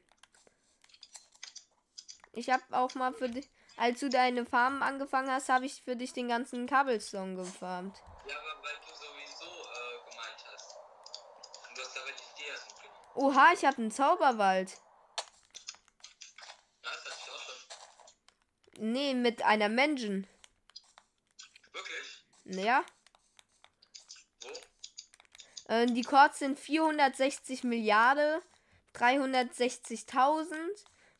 Ich 2.32 2.50
habe 2.50 2.62
auch 2.70 2.94
mal 2.94 3.12
für 3.12 3.28
dich, 3.28 3.48
als 3.76 4.00
du 4.00 4.08
deine 4.08 4.44
Farmen 4.44 4.82
angefangen 4.82 5.30
hast, 5.30 5.48
habe 5.48 5.66
ich 5.66 5.82
für 5.82 5.96
dich 5.96 6.12
den 6.12 6.28
ganzen 6.28 6.68
Cobblestone 6.68 7.36
gefarmt. 7.36 7.96
Ja, 8.28 8.36
aber 8.38 8.62
weil 8.62 8.74
du 8.80 8.94
sowieso 8.94 9.50
äh, 9.50 10.10
gemeint 10.10 10.44
hast. 10.52 10.76
Und 11.68 11.76
du 11.76 11.82
hast 11.82 11.98
aber 11.98 12.10
die 12.10 12.40
Idee 12.40 12.50
erst 12.50 12.66
mitgenommen. 12.72 13.03
Oha, 13.14 13.52
ich 13.52 13.64
habe 13.64 13.78
einen 13.78 13.90
Zauberwald. 13.90 14.70
Ja. 14.70 14.76
Nee, 18.78 19.14
mit 19.14 19.42
einer 19.42 19.68
Menschen. 19.68 20.26
Wirklich? 21.72 22.24
Ja. 22.44 22.84
Wo? 24.40 24.52
Äh, 25.72 25.86
die 25.86 26.02
Chords 26.02 26.40
sind 26.40 26.58
460 26.58 27.62
Milliarden, 27.62 28.42
360.000, 28.94 30.56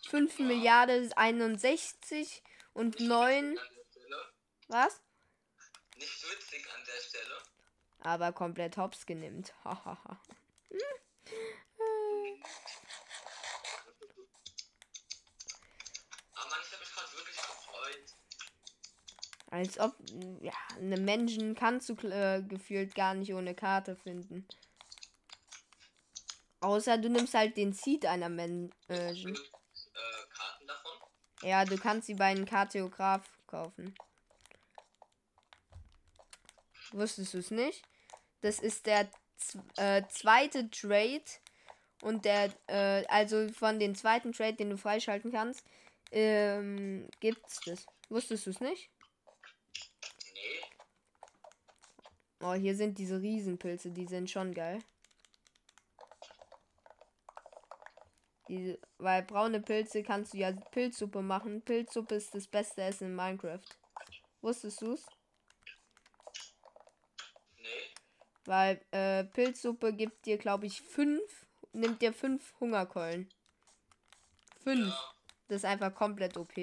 5 0.09 0.39
Milliarden 0.41 1.13
61 1.13 2.43
und 2.73 2.99
9. 2.99 3.55
Der 3.55 3.61
Stelle. 3.61 4.33
Was? 4.67 5.01
Nicht 5.97 6.29
witzig 6.29 6.67
an 6.75 6.83
der 6.85 7.01
Stelle. 7.01 7.43
Aber 8.01 8.33
komplett 8.33 8.77
hops 8.77 9.07
genimmt. 9.07 9.55
Hahaha. 9.65 10.21
Aber 16.35 16.51
Mann, 16.51 16.61
ich 16.63 16.73
habe 16.73 16.81
mich 16.81 16.93
gerade 16.93 17.13
wirklich 17.17 17.37
gefreut. 17.37 18.15
Als 19.51 19.79
ob, 19.79 19.97
ja, 20.43 20.53
eine 20.79 20.99
Menschen 20.99 21.55
kannst 21.55 21.89
du 21.89 21.95
äh, 22.09 22.43
gefühlt 22.43 22.95
gar 22.95 23.15
nicht 23.15 23.33
ohne 23.33 23.55
Karte 23.55 23.97
finden. 23.97 24.47
Außer 26.61 26.97
du 26.99 27.11
nimmst 27.11 27.35
halt 27.35 27.57
den 27.57 27.73
Seed 27.73 28.07
einer 28.07 28.31
Menschen. 28.31 28.73
Äh, 28.89 29.15
Karten 30.33 30.67
davon? 30.67 30.93
Ja, 31.43 31.65
du 31.65 31.77
kannst 31.77 32.07
sie 32.07 32.15
bei 32.15 32.27
einem 32.27 32.47
Kartograf 32.47 33.23
kaufen. 33.47 33.95
Wusstest 36.93 37.35
du 37.35 37.39
es 37.39 37.51
nicht? 37.51 37.83
Das 38.41 38.61
ist 38.61 38.87
der 38.87 39.11
äh, 39.77 40.03
zweite 40.09 40.71
Trade 40.71 41.25
und 42.05 42.27
der, 42.27 42.53
äh, 42.67 43.07
also 43.07 43.49
von 43.49 43.79
den 43.79 43.95
zweiten 43.95 44.33
Trade, 44.33 44.55
den 44.55 44.71
du 44.71 44.77
freischalten 44.77 45.33
kannst, 45.33 45.67
ähm, 46.13 47.09
gibt's 47.21 47.61
das. 47.65 47.87
Wusstest 48.11 48.45
du 48.45 48.51
es 48.51 48.61
nicht? 48.61 48.91
Nee. 50.35 50.77
Oh, 52.41 52.53
hier 52.53 52.77
sind 52.77 52.99
diese 52.99 53.23
Riesenpilze, 53.23 53.91
die 53.91 54.07
sind 54.07 54.31
schon 54.31 54.53
geil. 54.53 54.81
Diese, 58.49 58.79
weil 58.99 59.23
braune 59.23 59.63
Pilze 59.63 60.03
kannst 60.03 60.35
du 60.35 60.39
ja 60.39 60.53
Pilzsuppe 60.53 61.23
machen. 61.23 61.63
Pilzsuppe 61.63 62.17
ist 62.17 62.35
das 62.35 62.47
beste 62.47 62.83
Essen 62.83 63.07
in 63.07 63.17
Minecraft. 63.17 63.65
Wusstest 64.43 64.83
du's? 64.83 65.07
Nee. 67.57 67.95
Weil 68.45 68.85
äh, 68.91 69.25
Pilzsuppe 69.25 69.95
gibt 69.95 70.27
dir, 70.27 70.37
glaube 70.37 70.67
ich, 70.67 70.83
fünf, 70.83 71.44
nimmt 71.75 72.01
dir 72.03 72.13
fünf 72.13 72.55
Hungerkeulen. 72.61 73.29
Fünf. 74.63 74.89
Ja. 74.89 75.15
Das 75.49 75.57
ist 75.59 75.65
einfach 75.65 75.95
komplett 75.95 76.37
OP. 76.37 76.57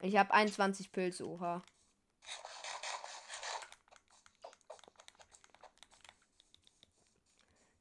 Ich 0.00 0.16
habe 0.16 0.32
21 0.32 0.92
Pilze, 0.92 1.26
oha. 1.26 1.62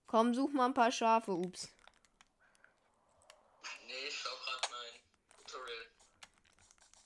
Komm, 0.08 0.34
such 0.34 0.54
mal 0.54 0.68
ein 0.68 0.74
paar 0.74 0.92
Schafe, 0.92 1.34
ups. 1.34 1.70
Nee, 3.86 3.94
ich 4.08 4.18
schau 4.18 4.30
grad 4.30 4.70
mein 4.72 5.46
Tutorial. 5.46 5.86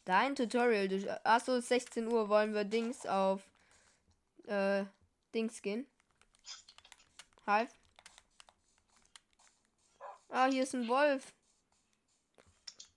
Dein 0.05 0.35
Tutorial. 0.35 0.87
Du, 0.87 1.25
achso, 1.25 1.59
16 1.59 2.07
Uhr 2.07 2.29
wollen 2.29 2.53
wir 2.53 2.65
Dings 2.65 3.05
auf 3.05 3.41
äh, 4.45 4.85
Dings 5.33 5.61
gehen. 5.61 5.87
Halb. 7.45 7.69
Ah, 10.29 10.45
hier 10.45 10.63
ist 10.63 10.75
ein 10.75 10.87
Wolf. 10.87 11.33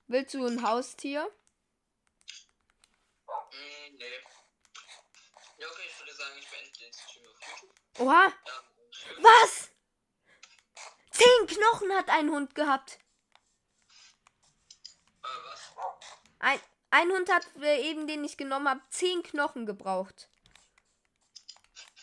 Willst 0.07 0.35
du 0.35 0.47
ein 0.47 0.62
Haustier? 0.62 1.30
Mm, 3.26 3.97
nee. 3.97 4.05
Ja, 5.57 5.66
okay, 5.68 5.83
ich 5.89 5.99
würde 5.99 6.14
sagen, 6.14 6.35
ich 6.39 6.51
beende 6.51 6.70
den 6.78 6.93
Stream 6.93 7.24
auf 7.26 7.41
YouTube. 7.41 7.74
Oha! 8.01 8.26
Ja. 8.26 8.62
Was? 9.22 9.70
Zehn 11.11 11.47
Knochen 11.47 11.93
hat 11.93 12.11
ein 12.11 12.30
Hund 12.30 12.55
gehabt. 12.55 12.99
Äh, 15.22 15.26
was? 15.45 15.72
Ein, 16.41 16.61
ein 16.91 17.11
Hund 17.11 17.33
hat 17.33 17.47
äh, 17.62 17.91
eben, 17.91 18.07
den 18.07 18.24
ich 18.24 18.37
genommen 18.37 18.68
habe, 18.68 18.83
zehn 18.91 19.22
Knochen 19.22 19.64
gebraucht. 19.64 20.28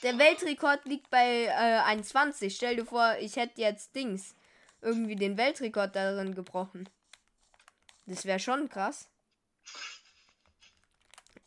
Der 0.04 0.18
Weltrekord 0.18 0.86
liegt 0.86 1.10
bei 1.10 1.46
äh, 1.46 1.82
21. 1.84 2.56
Stell 2.56 2.78
dir 2.78 2.86
vor, 2.86 3.18
ich 3.20 3.36
hätte 3.36 3.62
jetzt 3.62 3.96
Dings 3.96 4.36
irgendwie 4.82 5.16
den 5.16 5.38
Weltrekord 5.38 5.96
darin 5.96 6.36
gebrochen. 6.36 6.88
Das 8.06 8.26
wäre 8.26 8.40
schon 8.40 8.70
krass. 8.70 9.10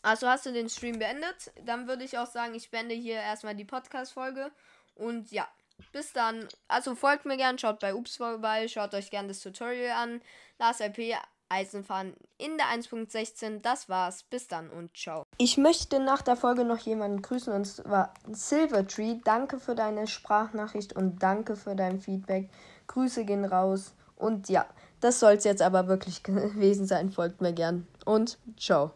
Also 0.03 0.29
hast 0.29 0.47
du 0.47 0.53
den 0.53 0.69
Stream 0.69 0.99
beendet? 0.99 1.53
Dann 1.65 1.87
würde 1.87 2.05
ich 2.05 2.19
auch 2.19 2.27
sagen, 2.27 2.55
ich 2.55 2.71
beende 2.71 2.95
hier 2.95 3.15
erstmal 3.15 3.55
die 3.55 3.65
Podcast-Folge. 3.65 4.51
Und 4.95 5.31
ja, 5.31 5.49
bis 5.93 6.13
dann. 6.13 6.49
Also 6.69 6.95
folgt 6.95 7.25
mir 7.25 7.37
gern, 7.37 7.59
schaut 7.59 7.79
bei 7.81 7.95
Ups 7.95 8.17
vorbei, 8.17 8.69
schaut 8.69 8.95
euch 8.95 9.11
gern 9.11 9.29
das 9.29 9.41
Tutorial 9.41 9.97
an. 9.97 10.21
Lars 10.59 10.81
LP 10.81 11.17
Eisenfahren 11.53 12.15
in 12.39 12.57
der 12.57 12.67
1.16. 12.67 13.61
Das 13.61 13.89
war's. 13.89 14.23
Bis 14.25 14.49
dann 14.49 14.71
und 14.71 14.97
ciao. 14.97 15.25
Ich 15.39 15.59
möchte 15.59 16.01
nach 16.01 16.23
der 16.23 16.37
Folge 16.37 16.65
noch 16.65 16.79
jemanden 16.79 17.23
grüßen 17.23 17.53
und 17.53 17.67
zwar 17.67 18.15
Silvertree. 18.31 19.17
Danke 19.25 19.59
für 19.59 19.75
deine 19.75 20.07
Sprachnachricht 20.07 20.95
und 20.95 21.23
danke 21.23 21.57
für 21.57 21.77
dein 21.77 22.01
Feedback. 22.01 22.51
Grüße 22.87 23.25
gehen 23.25 23.45
raus. 23.45 23.95
Und 24.17 24.49
ja, 24.49 24.67
das 25.01 25.21
soll's 25.21 25.45
jetzt 25.45 25.63
aber 25.63 25.89
wirklich 25.89 26.23
gewesen 26.23 26.87
sein. 26.87 27.11
Folgt 27.11 27.41
mir 27.41 27.53
gern 27.53 27.87
und 28.05 28.39
ciao. 28.57 28.93